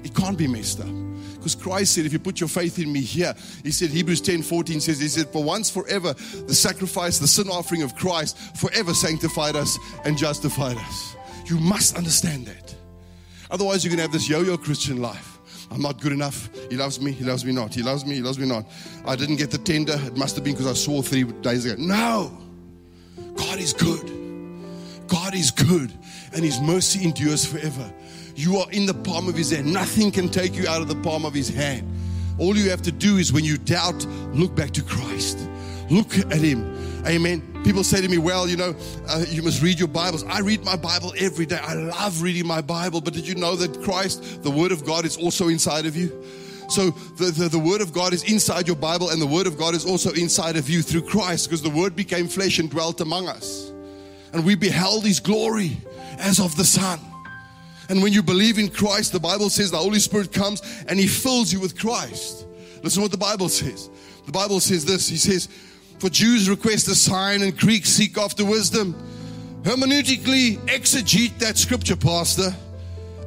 [0.04, 0.94] It can't be messed up.
[1.34, 4.44] Because Christ said, if you put your faith in me here, he said, Hebrews 10
[4.44, 8.94] 14 says, he said, for once forever, the sacrifice, the sin offering of Christ forever
[8.94, 11.16] sanctified us and justified us.
[11.46, 12.72] You must understand that.
[13.50, 15.33] Otherwise, you're going to have this yo yo Christian life.
[15.74, 16.48] I'm not good enough.
[16.70, 17.10] He loves me.
[17.10, 17.74] He loves me not.
[17.74, 18.14] He loves me.
[18.14, 18.64] He loves me not.
[19.04, 19.94] I didn't get the tender.
[20.04, 21.74] It must have been because I swore three days ago.
[21.82, 22.30] No.
[23.34, 24.08] God is good.
[25.08, 25.92] God is good.
[26.32, 27.92] And His mercy endures forever.
[28.36, 29.72] You are in the palm of His hand.
[29.72, 31.90] Nothing can take you out of the palm of His hand.
[32.38, 35.38] All you have to do is when you doubt, look back to Christ.
[35.90, 36.73] Look at Him.
[37.06, 37.42] Amen.
[37.64, 38.74] People say to me, Well, you know,
[39.08, 40.24] uh, you must read your Bibles.
[40.24, 41.58] I read my Bible every day.
[41.58, 43.00] I love reading my Bible.
[43.02, 46.24] But did you know that Christ, the Word of God, is also inside of you?
[46.70, 49.58] So the, the, the, Word of God is inside your Bible, and the Word of
[49.58, 53.02] God is also inside of you through Christ because the Word became flesh and dwelt
[53.02, 53.70] among us.
[54.32, 55.76] And we beheld His glory
[56.18, 56.98] as of the Son.
[57.90, 61.06] And when you believe in Christ, the Bible says the Holy Spirit comes and He
[61.06, 62.46] fills you with Christ.
[62.82, 63.90] Listen what the Bible says.
[64.24, 65.50] The Bible says this He says,
[66.04, 68.94] For Jews request a sign and Greeks seek after wisdom.
[69.62, 72.54] Hermeneutically exegete that scripture, Pastor.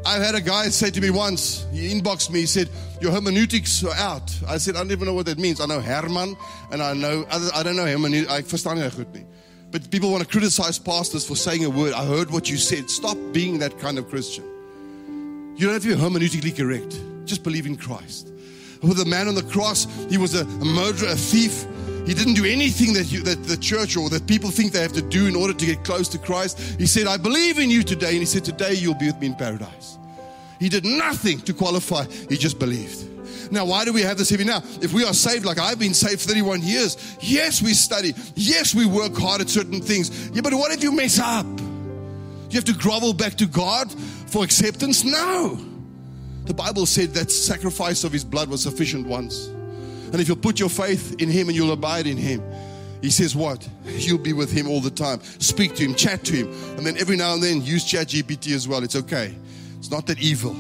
[0.06, 2.70] I've had a guy say to me once, he inboxed me, he said,
[3.02, 4.32] Your hermeneutics are out.
[4.48, 5.60] I said, I don't even know what that means.
[5.60, 6.38] I know Herman
[6.72, 8.32] and I know, I don't know hermeneutics.
[8.32, 9.26] I goed nie.
[9.72, 11.94] But people want to criticize pastors for saying a word.
[11.94, 12.92] I heard what you said.
[12.92, 14.44] Stop being that kind of Christian.
[15.56, 17.02] You don't have to be hermeneutically correct.
[17.26, 18.32] Just believe in Christ.
[18.84, 21.66] With the man on the cross, he was a murderer, a thief.
[22.08, 24.93] He didn't do anything that, you, that the church or that people think they have
[24.93, 26.58] to do in order to get close to Christ.
[26.80, 28.12] He said, I believe in you today.
[28.12, 29.98] And he said, Today you'll be with me in paradise.
[30.58, 33.52] He did nothing to qualify, he just believed.
[33.52, 34.63] Now, why do we have this heavy now?
[34.82, 38.13] If we are saved, like I've been saved 31 years, yes, we study.
[38.36, 40.30] Yes, we work hard at certain things.
[40.30, 41.46] Yeah, but what if you mess up?
[41.46, 45.04] You have to grovel back to God for acceptance?
[45.04, 45.60] No.
[46.46, 49.50] The Bible said that sacrifice of his blood was sufficient once.
[50.12, 52.41] And if you'll put your faith in him and you'll abide in him,
[53.02, 53.67] he says what?
[53.86, 55.22] You'll be with him all the time.
[55.39, 56.48] Speak to him, chat to him.
[56.78, 58.84] And then every now and then use chat GPT as well.
[58.84, 59.36] It's okay.
[59.78, 60.56] It's not that evil.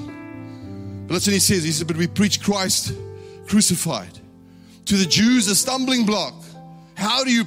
[1.07, 2.93] But listen, he says, he said, but we preach Christ
[3.47, 4.19] crucified.
[4.85, 6.33] To the Jews, a stumbling block.
[6.95, 7.45] How do you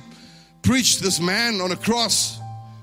[0.63, 2.39] preach this man on a cross?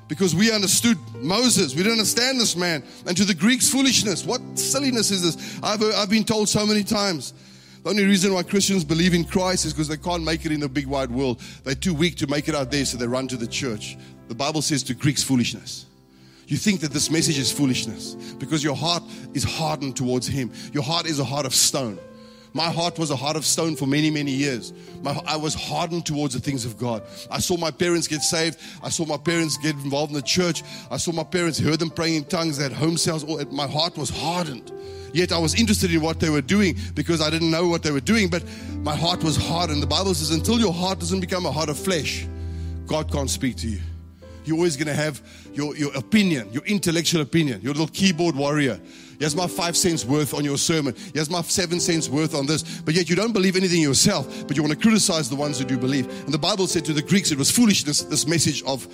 [0.08, 1.76] Because we understood Moses.
[1.76, 2.84] We don't understand this man.
[3.06, 4.26] And to the Greeks, foolishness.
[4.26, 5.60] What silliness is this?
[5.62, 7.34] I've, I've been told so many times.
[7.84, 10.60] The only reason why Christians believe in Christ is because they can't make it in
[10.60, 11.42] the big wide world.
[11.64, 13.98] They're too weak to make it out there, so they run to the church.
[14.28, 15.86] The Bible says to Greeks, foolishness.
[16.48, 20.52] You think that this message is foolishness because your heart is hardened towards Him.
[20.72, 22.00] Your heart is a heart of stone.
[22.58, 24.74] My heart was a heart of stone for many, many years.
[25.04, 27.04] My, I was hardened towards the things of God.
[27.30, 28.58] I saw my parents get saved.
[28.82, 30.64] I saw my parents get involved in the church.
[30.90, 33.24] I saw my parents, heard them praying in tongues, had home cells.
[33.52, 34.72] My heart was hardened.
[35.14, 37.92] Yet I was interested in what they were doing because I didn't know what they
[37.92, 38.44] were doing, but
[38.78, 39.84] my heart was hardened.
[39.84, 42.28] The Bible says, until your heart doesn't become a heart of flesh,
[42.88, 43.82] God can't speak to you.
[44.46, 45.22] You're always going to have
[45.54, 48.80] your, your opinion, your intellectual opinion, your little keyboard warrior.
[49.20, 50.96] Here's my five cents worth on your sermon.
[51.14, 52.82] Here's my seven cents worth on this.
[52.82, 55.66] But yet you don't believe anything yourself, but you want to criticize the ones who
[55.66, 56.08] do believe.
[56.26, 58.88] And the Bible said to the Greeks it was foolishness, this message of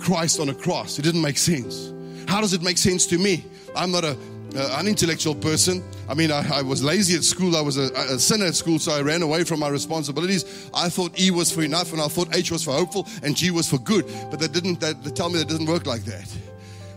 [0.00, 0.98] Christ on a cross.
[0.98, 1.92] It didn't make sense.
[2.26, 3.44] How does it make sense to me?
[3.76, 4.16] I'm not a
[4.54, 5.82] uh, an intellectual person.
[6.08, 7.56] I mean, I, I, was lazy at school.
[7.56, 10.70] I was a, a, sinner at school, so I ran away from my responsibilities.
[10.72, 13.50] I thought E was for enough, and I thought H was for hopeful, and G
[13.50, 14.06] was for good.
[14.30, 14.80] But they didn't.
[14.80, 16.28] They, they tell me that didn't work like that.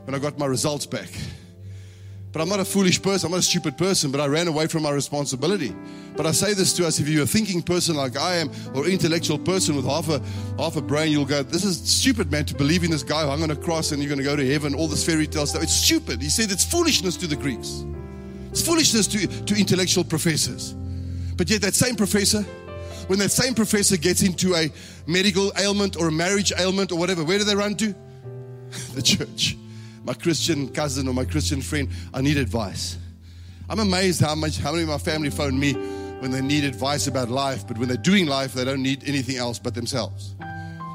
[0.06, 1.10] When I got my results back,
[2.38, 4.68] but I'm not a foolish person, I'm not a stupid person, but I ran away
[4.68, 5.76] from my responsibility.
[6.16, 8.86] But I say this to us if you're a thinking person like I am, or
[8.86, 10.22] intellectual person with half a
[10.60, 13.30] half a brain, you'll go, This is stupid, man, to believe in this guy who
[13.30, 15.64] hung on a cross and you're gonna go to heaven, all this fairy tale stuff.
[15.64, 16.22] It's stupid.
[16.22, 17.84] He said it's foolishness to the Greeks.
[18.52, 20.74] It's foolishness to, to intellectual professors.
[21.38, 22.44] But yet that same professor,
[23.08, 24.70] when that same professor gets into a
[25.08, 27.96] medical ailment or a marriage ailment or whatever, where do they run to?
[28.94, 29.58] the church
[30.08, 32.98] my Christian cousin or my Christian friend, I need advice.
[33.70, 37.08] I'm amazed how much how many of my family phone me when they need advice
[37.08, 40.34] about life, but when they're doing life, they don't need anything else but themselves.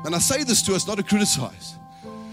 [0.07, 1.75] And I say this to us not to criticize.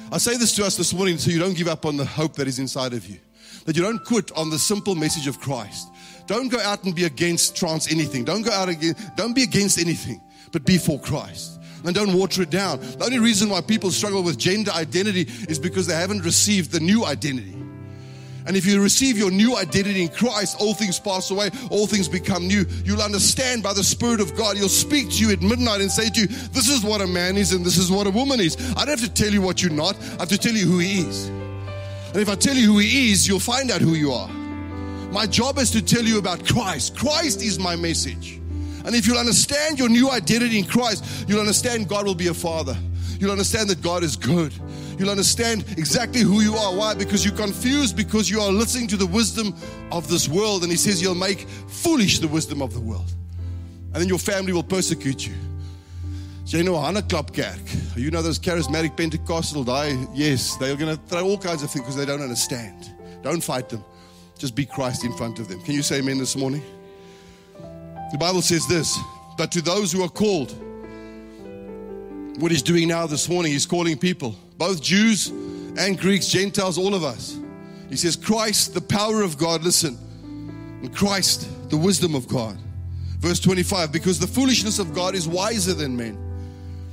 [0.10, 2.36] I say this to us this morning so you don't give up on the hope
[2.36, 3.20] that is inside of you.
[3.66, 5.90] That you don't quit on the simple message of Christ.
[6.28, 8.24] Don't go out and be against trans anything.
[8.24, 8.96] Don't go out again.
[9.18, 10.22] Don't be against anything,
[10.54, 11.59] but be for Christ.
[11.84, 12.80] And don't water it down.
[12.80, 16.80] The only reason why people struggle with gender identity is because they haven't received the
[16.80, 17.56] new identity.
[18.46, 22.08] And if you receive your new identity in Christ, all things pass away, all things
[22.08, 22.66] become new.
[22.84, 24.58] You'll understand by the Spirit of God.
[24.58, 27.38] He'll speak to you at midnight and say to you, This is what a man
[27.38, 28.58] is and this is what a woman is.
[28.76, 30.80] I don't have to tell you what you're not, I have to tell you who
[30.80, 31.28] he is.
[31.28, 34.30] And if I tell you who he is, you'll find out who you are.
[35.12, 36.98] My job is to tell you about Christ.
[36.98, 38.40] Christ is my message.
[38.86, 42.34] And if you'll understand your new identity in Christ, you'll understand God will be a
[42.34, 42.78] father.
[43.20, 44.54] You'll understand that God is good.
[44.98, 46.76] You'll understand exactly who you are.
[46.76, 46.94] Why?
[46.94, 49.54] Because you're confused because you are listening to the wisdom
[49.92, 50.64] of this world.
[50.64, 53.12] And He says you'll make foolish the wisdom of the world.
[53.94, 55.34] And then your family will persecute you.
[56.46, 57.96] So you know Hanneklap Kerk.
[57.96, 59.98] You know those charismatic Pentecostal die.
[60.14, 62.92] Yes, they're going to throw all kinds of things because they don't understand.
[63.22, 63.84] Don't fight them.
[64.38, 65.62] Just be Christ in front of them.
[65.62, 66.64] Can you say amen this morning?
[68.12, 68.98] The Bible says this,
[69.38, 70.52] but to those who are called,
[72.42, 75.28] what he's doing now this morning, he's calling people, both Jews
[75.78, 77.38] and Greeks, Gentiles, all of us.
[77.90, 79.98] He says, Christ, the power of God, listen,
[80.82, 82.58] and Christ, the wisdom of God.
[83.20, 86.18] Verse 25, because the foolishness of God is wiser than men.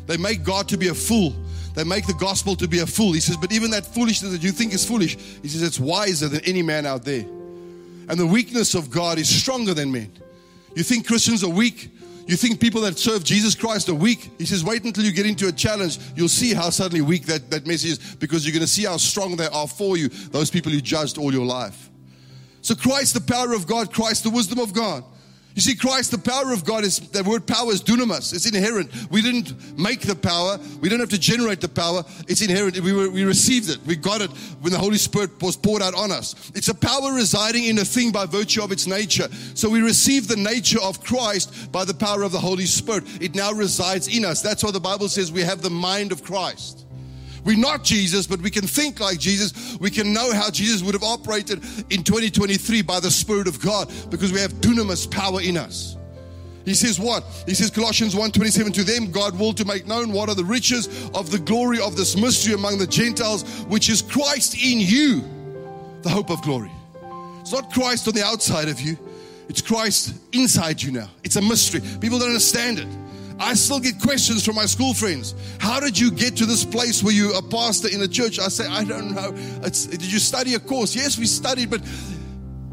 [0.07, 1.35] They make God to be a fool.
[1.75, 3.13] They make the gospel to be a fool.
[3.13, 6.29] He says, but even that foolishness that you think is foolish, he says it's wiser
[6.29, 7.25] than any man out there.
[8.09, 10.11] And the weakness of God is stronger than men.
[10.77, 11.89] You think Christians are weak?
[12.27, 14.31] You think people that serve Jesus Christ are weak?
[14.37, 15.99] He says, wait until you get into a challenge.
[16.15, 18.99] You'll see how suddenly weak that, that message is because you're going to see how
[18.99, 21.89] strong they are for you, those people you judged all your life.
[22.61, 25.03] So, Christ, the power of God, Christ, the wisdom of God.
[25.57, 28.35] You see, Christ, the power of God is, the word power is dunamis.
[28.35, 28.91] It's inherent.
[29.11, 30.59] We didn't make the power.
[30.83, 32.05] We don't have to generate the power.
[32.29, 32.79] It's inherent.
[32.81, 33.79] We, were, we received it.
[33.87, 36.53] We got it when the Holy Spirit was poured out on us.
[36.55, 39.29] It's a power residing in a thing by virtue of its nature.
[39.55, 43.05] So we receive the nature of Christ by the power of the Holy Spirit.
[43.23, 44.43] It now resides in us.
[44.43, 46.86] That's why the Bible says we have the mind of Christ.
[47.47, 49.79] We're not Jesus, but we can think like Jesus.
[49.81, 53.91] We can know how Jesus would have operated in 2023 by the Spirit of God
[54.11, 55.97] because we have dunamis power in us.
[56.65, 57.23] He says what?
[57.47, 60.89] He says Colossians 1:27 to them God will to make known what are the riches
[61.15, 65.23] of the glory of this mystery among the Gentiles which is Christ in you
[66.03, 66.73] the hope of glory.
[67.41, 68.99] It's not Christ on the outside of you.
[69.49, 71.09] It's Christ inside you now.
[71.23, 71.81] It's a mystery.
[72.01, 72.89] People don't understand it.
[73.39, 75.35] I still get questions from my school friends.
[75.59, 78.39] How did you get to this place where you're a pastor in a church?
[78.39, 79.33] I say, I don't know.
[79.63, 80.97] It's, did you study a course?
[80.97, 81.83] Yes, we studied, but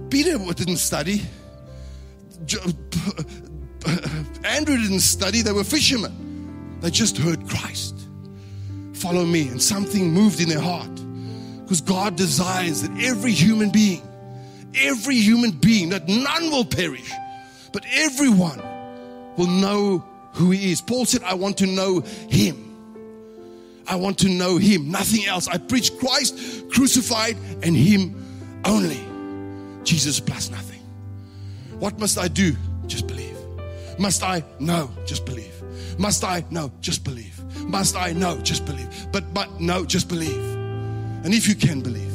[0.10, 1.22] Peter didn't study.
[4.46, 5.42] Andrew didn't study.
[5.42, 6.80] They were fishermen.
[6.82, 7.96] They just heard Christ.
[8.94, 9.50] Follow me.
[9.50, 10.96] And something moved in their heart.
[11.64, 14.02] Because God desires that every human being,
[14.76, 17.10] every human being, that none will perish,
[17.72, 18.62] but everyone
[19.38, 20.82] will know who He is.
[20.82, 22.70] Paul said, I want to know Him.
[23.88, 25.48] I want to know Him, nothing else.
[25.48, 29.00] I preach Christ crucified and Him only.
[29.84, 30.82] Jesus plus nothing.
[31.80, 32.56] What must I do?
[32.88, 33.38] Just believe.
[34.00, 34.44] Must I?
[34.60, 35.54] No, just believe.
[35.98, 36.44] Must I?
[36.50, 37.40] No, just believe.
[37.66, 38.14] Must I?
[38.14, 38.88] No, just believe.
[39.12, 40.36] But, but, no, just believe.
[41.24, 42.12] And if you can believe,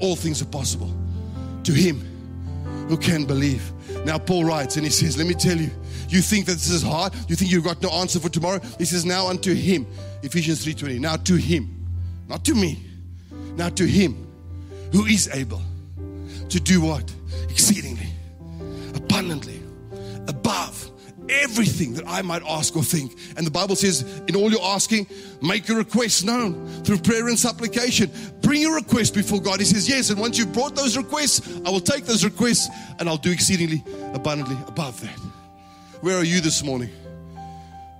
[0.00, 0.90] all things are possible
[1.64, 2.00] to him
[2.88, 3.72] who can believe.
[4.04, 5.70] Now, Paul writes and he says, Let me tell you,
[6.08, 7.14] you think that this is hard?
[7.28, 8.60] You think you've got no answer for tomorrow?
[8.78, 9.86] He says, Now unto him.
[10.22, 11.00] Ephesians 3:20.
[11.00, 11.72] Now to him.
[12.28, 12.82] Not to me.
[13.56, 14.26] Now to him
[14.92, 15.62] who is able
[16.48, 17.12] to do what?
[17.48, 18.08] Exceedingly,
[18.94, 19.60] abundantly,
[20.28, 20.90] above
[21.28, 23.18] everything that I might ask or think.
[23.36, 25.06] And the Bible says, in all your asking,
[25.42, 28.10] make your requests known through prayer and supplication.
[28.42, 29.58] Bring your request before God.
[29.58, 33.08] He says, Yes, and once you've brought those requests, I will take those requests and
[33.08, 33.82] I'll do exceedingly
[34.14, 35.18] abundantly above that.
[36.06, 36.90] Where are you this morning?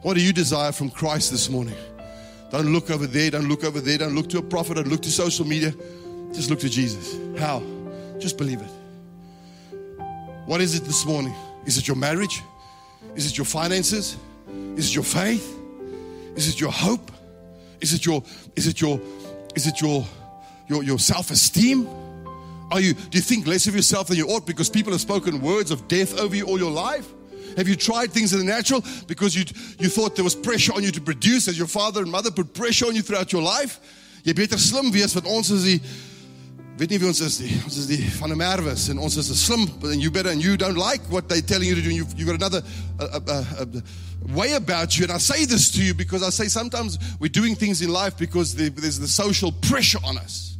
[0.02, 1.74] What do you desire from Christ this morning?
[2.52, 5.02] Don't look over there, don't look over there, don't look to a prophet, don't look
[5.02, 5.74] to social media.
[6.32, 7.18] Just look to Jesus.
[7.36, 7.64] How?
[8.20, 8.70] Just believe it.
[10.46, 11.34] What is it this morning?
[11.64, 12.44] Is it your marriage?
[13.16, 14.16] Is it your finances?
[14.76, 15.58] Is it your faith?
[16.36, 17.10] Is it your hope?
[17.80, 18.22] Is it your
[18.54, 19.00] is it your
[19.56, 20.06] is it your
[20.68, 21.88] your, your self-esteem?
[22.70, 25.40] Are you do you think less of yourself than you ought because people have spoken
[25.40, 27.12] words of death over you all your life?
[27.56, 29.44] Have you tried things in the natural because you,
[29.78, 32.52] you thought there was pressure on you to produce as your father and mother put
[32.52, 33.80] pressure on you throughout your life?
[34.26, 35.80] Jy beter slim wees want ons is die
[36.76, 37.52] weet nie wie ons is nie.
[37.64, 41.00] Ons is die van Merwes en ons slim and you better and you don't like
[41.08, 41.90] what they telling you to do.
[41.90, 42.60] You've, you've got another
[44.34, 45.04] way about you.
[45.04, 48.18] And I say this to you because I say sometimes we're doing things in life
[48.18, 50.58] because there's the social pressure on us.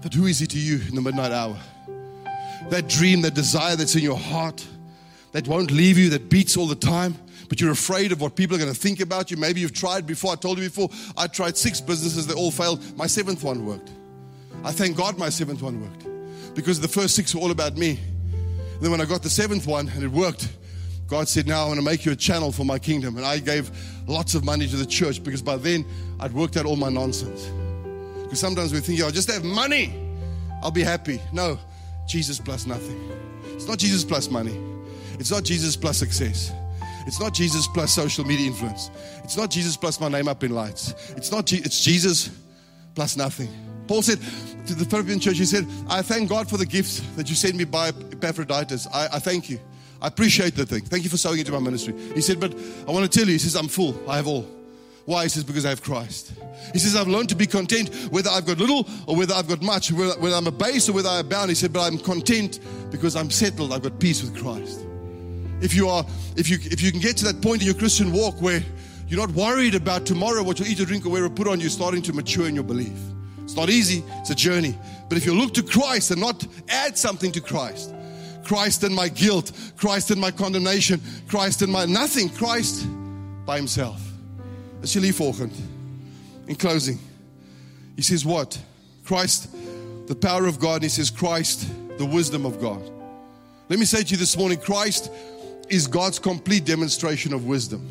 [0.00, 1.58] But who is he to you in the midnight hour?
[2.70, 4.66] That dream, that desire that's in your heart
[5.32, 7.14] that won't leave you, that beats all the time,
[7.48, 9.36] but you're afraid of what people are going to think about you.
[9.36, 10.32] Maybe you've tried before.
[10.32, 12.82] I told you before, I tried six businesses, they all failed.
[12.96, 13.90] My seventh one worked.
[14.64, 17.98] I thank God my seventh one worked because the first six were all about me.
[18.74, 20.48] And then when I got the seventh one and it worked,
[21.06, 23.16] God said, Now I'm going to make you a channel for my kingdom.
[23.16, 23.70] And I gave
[24.06, 25.84] lots of money to the church because by then
[26.20, 27.50] I'd worked out all my nonsense.
[28.22, 29.94] Because sometimes we think, I'll just have money,
[30.62, 31.20] I'll be happy.
[31.32, 31.58] No,
[32.06, 33.10] Jesus plus nothing.
[33.54, 34.60] It's not Jesus plus money,
[35.18, 36.52] it's not Jesus plus success.
[37.06, 38.90] It's not Jesus plus social media influence.
[39.24, 40.94] It's not Jesus plus my name up in lights.
[41.16, 41.46] It's not.
[41.46, 42.30] Je- it's Jesus
[42.94, 43.48] plus nothing.
[43.86, 44.18] Paul said
[44.66, 47.56] to the Philippian church, he said, "I thank God for the gifts that you sent
[47.56, 48.86] me by Epaphroditus.
[48.92, 49.58] I, I thank you.
[50.02, 50.82] I appreciate the thing.
[50.82, 52.54] Thank you for sowing into my ministry." He said, "But
[52.86, 53.98] I want to tell you, he says, I'm full.
[54.08, 54.46] I have all."
[55.06, 55.22] Why?
[55.22, 56.34] He says, because I have Christ.
[56.74, 59.62] He says, I've learned to be content whether I've got little or whether I've got
[59.62, 61.48] much, whether, whether I'm a base or whether I abound.
[61.48, 62.60] He said, but I'm content
[62.90, 63.72] because I'm settled.
[63.72, 64.84] I've got peace with Christ.
[65.60, 66.04] If you are,
[66.36, 68.62] if you if you can get to that point in your Christian walk where
[69.08, 71.60] you're not worried about tomorrow what you'll eat or drink or wear or put on,
[71.60, 72.96] you're starting to mature in your belief.
[73.42, 74.78] It's not easy, it's a journey.
[75.08, 77.94] But if you look to Christ and not add something to Christ,
[78.44, 82.86] Christ and my guilt, Christ and my condemnation, Christ and my nothing, Christ
[83.46, 84.02] by himself.
[84.82, 85.52] As you leave volgend.
[86.46, 86.98] In closing,
[87.96, 88.58] he says what?
[89.04, 89.54] Christ,
[90.06, 92.82] the power of God, and he says Christ, the wisdom of God.
[93.68, 95.10] Let me say to you this morning Christ
[95.70, 97.86] is God's complete demonstration of wisdom.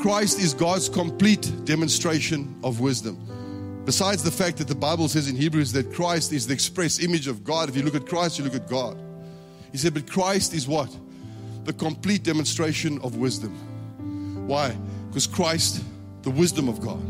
[0.00, 3.82] Christ is God's complete demonstration of wisdom.
[3.84, 7.28] Besides the fact that the Bible says in Hebrews that Christ is the express image
[7.28, 8.98] of God, if you look at Christ, you look at God.
[9.72, 10.94] He said, but Christ is what?
[11.64, 13.54] The complete demonstration of wisdom.
[14.46, 14.76] Why?
[15.08, 15.82] Because Christ,
[16.22, 17.02] the wisdom of God.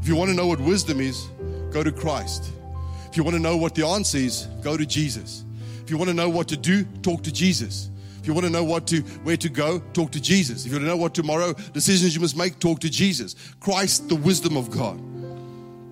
[0.00, 1.26] If you want to know what wisdom is,
[1.70, 2.50] go to Christ.
[3.08, 5.44] If you want to know what the answer is, go to Jesus.
[5.82, 7.90] If you want to know what to do, talk to Jesus.
[8.26, 10.66] If you want to know what to where to go, talk to Jesus.
[10.66, 13.36] If you want to know what tomorrow decisions you must make, talk to Jesus.
[13.60, 15.00] Christ, the wisdom of God.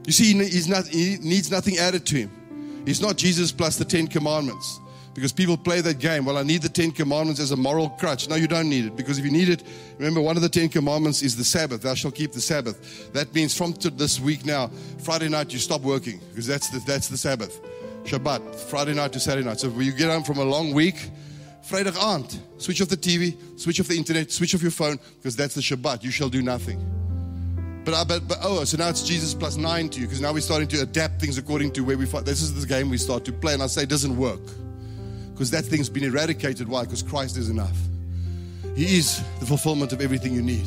[0.04, 2.82] You see, he's not, he needs nothing added to him.
[2.86, 4.80] He's not Jesus plus the Ten Commandments.
[5.14, 6.24] Because people play that game.
[6.24, 8.28] Well, I need the Ten Commandments as a moral crutch.
[8.28, 8.96] No, you don't need it.
[8.96, 9.62] Because if you need it,
[9.98, 11.82] remember one of the Ten Commandments is the Sabbath.
[11.82, 13.12] Thou shalt keep the Sabbath.
[13.12, 17.06] That means from this week now, Friday night you stop working because that's the, that's
[17.06, 17.60] the Sabbath.
[18.02, 19.60] Shabbat, Friday night to Saturday night.
[19.60, 20.96] So when you get home from a long week,
[21.66, 25.34] Vrijdag aand, switch off the TV, switch off the internet, switch off your phone because
[25.34, 26.02] that's the Shabbat.
[26.02, 26.78] You shall do nothing.
[27.84, 30.32] But, uh, but, but oh, so now it's Jesus plus nine to you because now
[30.32, 32.24] we're starting to adapt things according to where we find.
[32.24, 34.40] This is the game we start to play, and I say it doesn't work
[35.32, 36.68] because that thing's been eradicated.
[36.68, 36.84] Why?
[36.84, 37.76] Because Christ is enough.
[38.76, 40.66] He is the fulfillment of everything you need.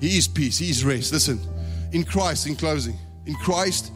[0.00, 0.58] He is peace.
[0.58, 1.12] He is rest.
[1.12, 1.40] Listen,
[1.92, 3.92] in Christ, in closing, in Christ,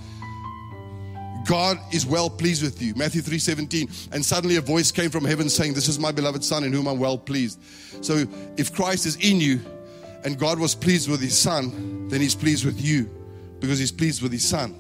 [1.47, 2.95] God is well pleased with you.
[2.95, 4.13] Matthew 3:17.
[4.13, 6.87] And suddenly a voice came from heaven saying, This is my beloved Son in whom
[6.87, 7.61] I'm well pleased.
[8.01, 8.27] So
[8.57, 9.61] if Christ is in you
[10.25, 13.11] and God was pleased with his son, then he's pleased with you
[13.61, 14.75] because he's pleased with his son.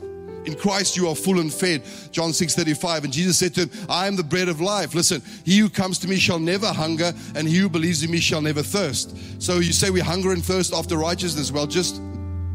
[0.47, 1.83] In Christ you are full and fed.
[2.13, 3.05] John 6 35.
[3.05, 4.95] And Jesus said to him, I am the bread of life.
[4.95, 8.21] Listen, he who comes to me shall never hunger, and he who believes in me
[8.21, 9.17] shall never thirst.
[9.41, 11.53] So you say we hunger and thirst after righteousness.
[11.53, 12.01] Well, just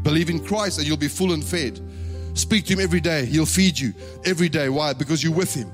[0.02, 1.80] believe in Christ and you'll be full and fed.
[2.36, 3.24] Speak to him every day.
[3.24, 4.68] He'll feed you every day.
[4.68, 4.92] Why?
[4.92, 5.72] Because you're with him.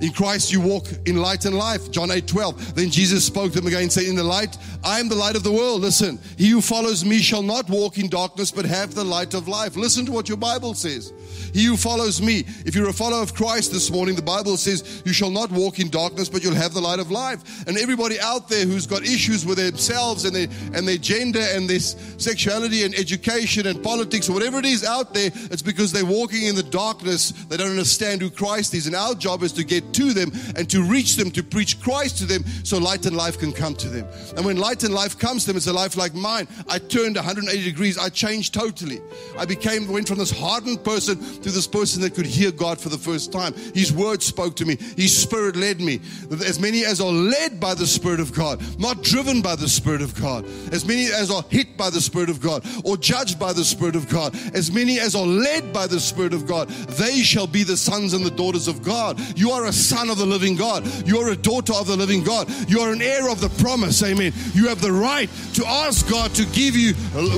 [0.00, 1.90] In Christ you walk in light and life.
[1.90, 2.74] John 8 12.
[2.74, 5.42] Then Jesus spoke to them again, saying, In the light, I am the light of
[5.42, 5.80] the world.
[5.80, 9.48] Listen, he who follows me shall not walk in darkness, but have the light of
[9.48, 9.74] life.
[9.74, 11.12] Listen to what your Bible says.
[11.52, 15.02] He who follows me, if you're a follower of Christ this morning, the Bible says,
[15.06, 17.66] You shall not walk in darkness, but you'll have the light of life.
[17.66, 21.68] And everybody out there who's got issues with themselves and their, and their gender and
[21.68, 26.42] their sexuality and education and politics whatever it is out there, it's because they're walking
[26.42, 27.30] in the darkness.
[27.30, 28.86] They don't understand who Christ is.
[28.86, 32.18] And our job is to get to them and to reach them, to preach Christ
[32.18, 34.06] to them so light and life can come to them.
[34.36, 36.48] And when light and life comes to them, it's a life like mine.
[36.68, 37.98] I turned 180 degrees.
[37.98, 39.00] I changed totally.
[39.38, 42.88] I became, went from this hardened person to this person that could hear God for
[42.88, 43.54] the first time.
[43.74, 44.76] His word spoke to me.
[44.96, 46.00] His spirit led me.
[46.30, 50.02] As many as are led by the Spirit of God, not driven by the Spirit
[50.02, 50.44] of God.
[50.72, 53.96] As many as are hit by the Spirit of God or judged by the Spirit
[53.96, 54.34] of God.
[54.54, 58.12] As many as are led by the Spirit of God, they shall be the sons
[58.12, 59.20] and the daughters of God.
[59.36, 60.86] You are a son of the living God.
[61.06, 62.50] You are a daughter of the living God.
[62.68, 64.02] You are an heir of the promise.
[64.02, 64.32] Amen.
[64.54, 66.94] You have the right to ask God to give you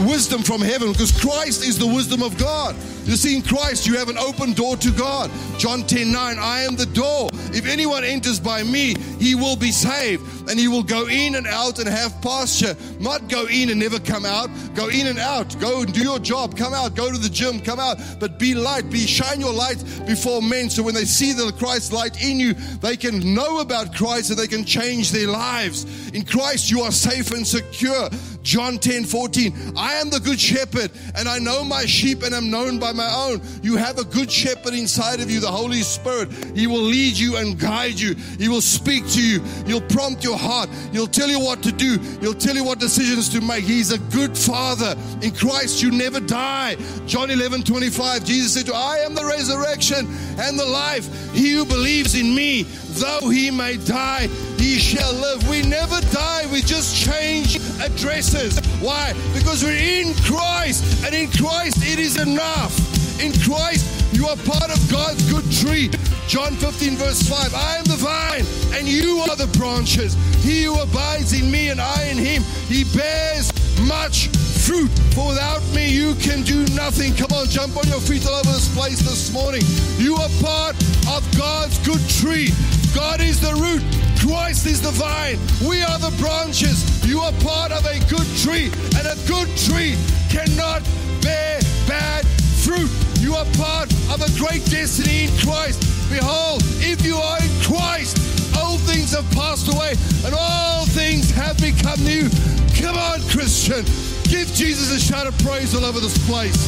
[0.06, 2.76] wisdom from heaven because Christ is the wisdom of God.
[3.08, 5.30] You see, in Christ, you have an open door to God.
[5.56, 7.30] John 10 9, I am the door.
[7.54, 11.46] If anyone enters by me, he will be saved, and he will go in and
[11.46, 12.76] out and have pasture.
[13.00, 14.50] Not go in and never come out.
[14.74, 15.58] Go in and out.
[15.58, 16.54] Go and do your job.
[16.54, 16.94] Come out.
[16.94, 17.60] Go to the gym.
[17.60, 17.98] Come out.
[18.20, 18.90] But be light.
[18.90, 20.68] Be shine your light before men.
[20.68, 24.38] So when they see the Christ light in you, they can know about Christ and
[24.38, 26.08] they can change their lives.
[26.10, 28.08] In Christ, you are safe and secure.
[28.48, 29.74] John 10 14.
[29.76, 33.12] I am the good shepherd, and I know my sheep and am known by my
[33.12, 33.42] own.
[33.62, 36.32] You have a good shepherd inside of you, the Holy Spirit.
[36.56, 38.14] He will lead you and guide you.
[38.38, 39.42] He will speak to you.
[39.66, 40.70] He'll prompt your heart.
[40.92, 41.98] He'll tell you what to do.
[42.22, 43.64] He'll tell you what decisions to make.
[43.64, 44.96] He's a good father.
[45.20, 46.76] In Christ, you never die.
[47.06, 48.24] John 11 25.
[48.24, 50.06] Jesus said I am the resurrection
[50.38, 51.06] and the life.
[51.34, 52.64] He who believes in me,
[52.94, 55.48] though he may die, he shall live.
[55.48, 58.58] We never die, we just change addresses.
[58.80, 59.12] Why?
[59.34, 62.76] Because we're in Christ, and in Christ it is enough.
[63.20, 65.90] In Christ, you are part of God's good tree.
[66.28, 68.44] John 15, verse 5 I am the vine,
[68.78, 70.14] and you are the branches.
[70.44, 73.50] He who abides in me and I in him, he bears
[73.86, 74.28] much
[74.68, 74.90] fruit.
[75.14, 77.14] For without me, you can do nothing.
[77.14, 79.62] Come on, jump on your feet all over this place this morning.
[79.96, 80.76] You are part
[81.18, 82.50] of God's good tree.
[82.94, 83.82] God is the root,
[84.22, 85.38] Christ is the vine.
[85.66, 86.78] We are the branches.
[87.04, 89.98] You are part of a good tree, and a good tree
[90.30, 90.86] cannot
[91.20, 91.58] bear
[91.90, 92.24] bad
[92.62, 92.90] fruit.
[93.18, 95.82] You are part of a great destiny in Christ.
[96.08, 98.14] Behold, if you are in Christ,
[98.62, 99.94] old things have passed away
[100.24, 102.30] and all things have become new.
[102.78, 103.82] Come on, Christian.
[104.30, 106.62] Give Jesus a shout of praise all over this place.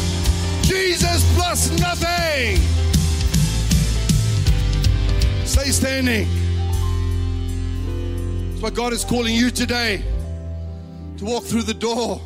[0.67, 2.80] Jesus plus nothing.
[5.51, 6.29] Stay standing.
[8.51, 10.05] That's what God is calling you today
[11.17, 12.21] to walk through the door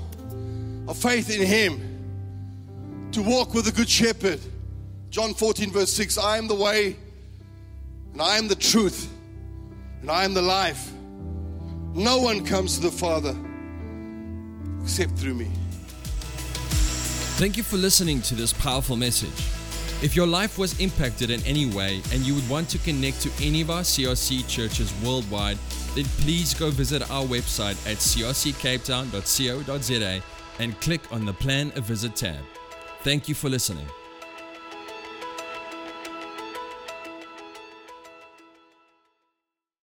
[0.87, 4.41] of faith in Him, to walk with the Good Shepherd.
[5.09, 6.99] John 14, verse 6 I am the way,
[8.13, 9.11] and I am the truth,
[10.03, 10.93] and I am the life.
[11.95, 13.35] No one comes to the Father
[14.83, 15.51] except through me.
[17.39, 19.54] Thank you for listening to this powerful message.
[20.05, 23.31] If your life was impacted in any way and you would want to connect to
[23.43, 25.57] any of our CRC churches worldwide,
[25.95, 30.23] then please go visit our website at crccapetown.co.za
[30.59, 32.45] and click on the Plan a Visit tab.
[33.03, 33.87] Thank you for listening.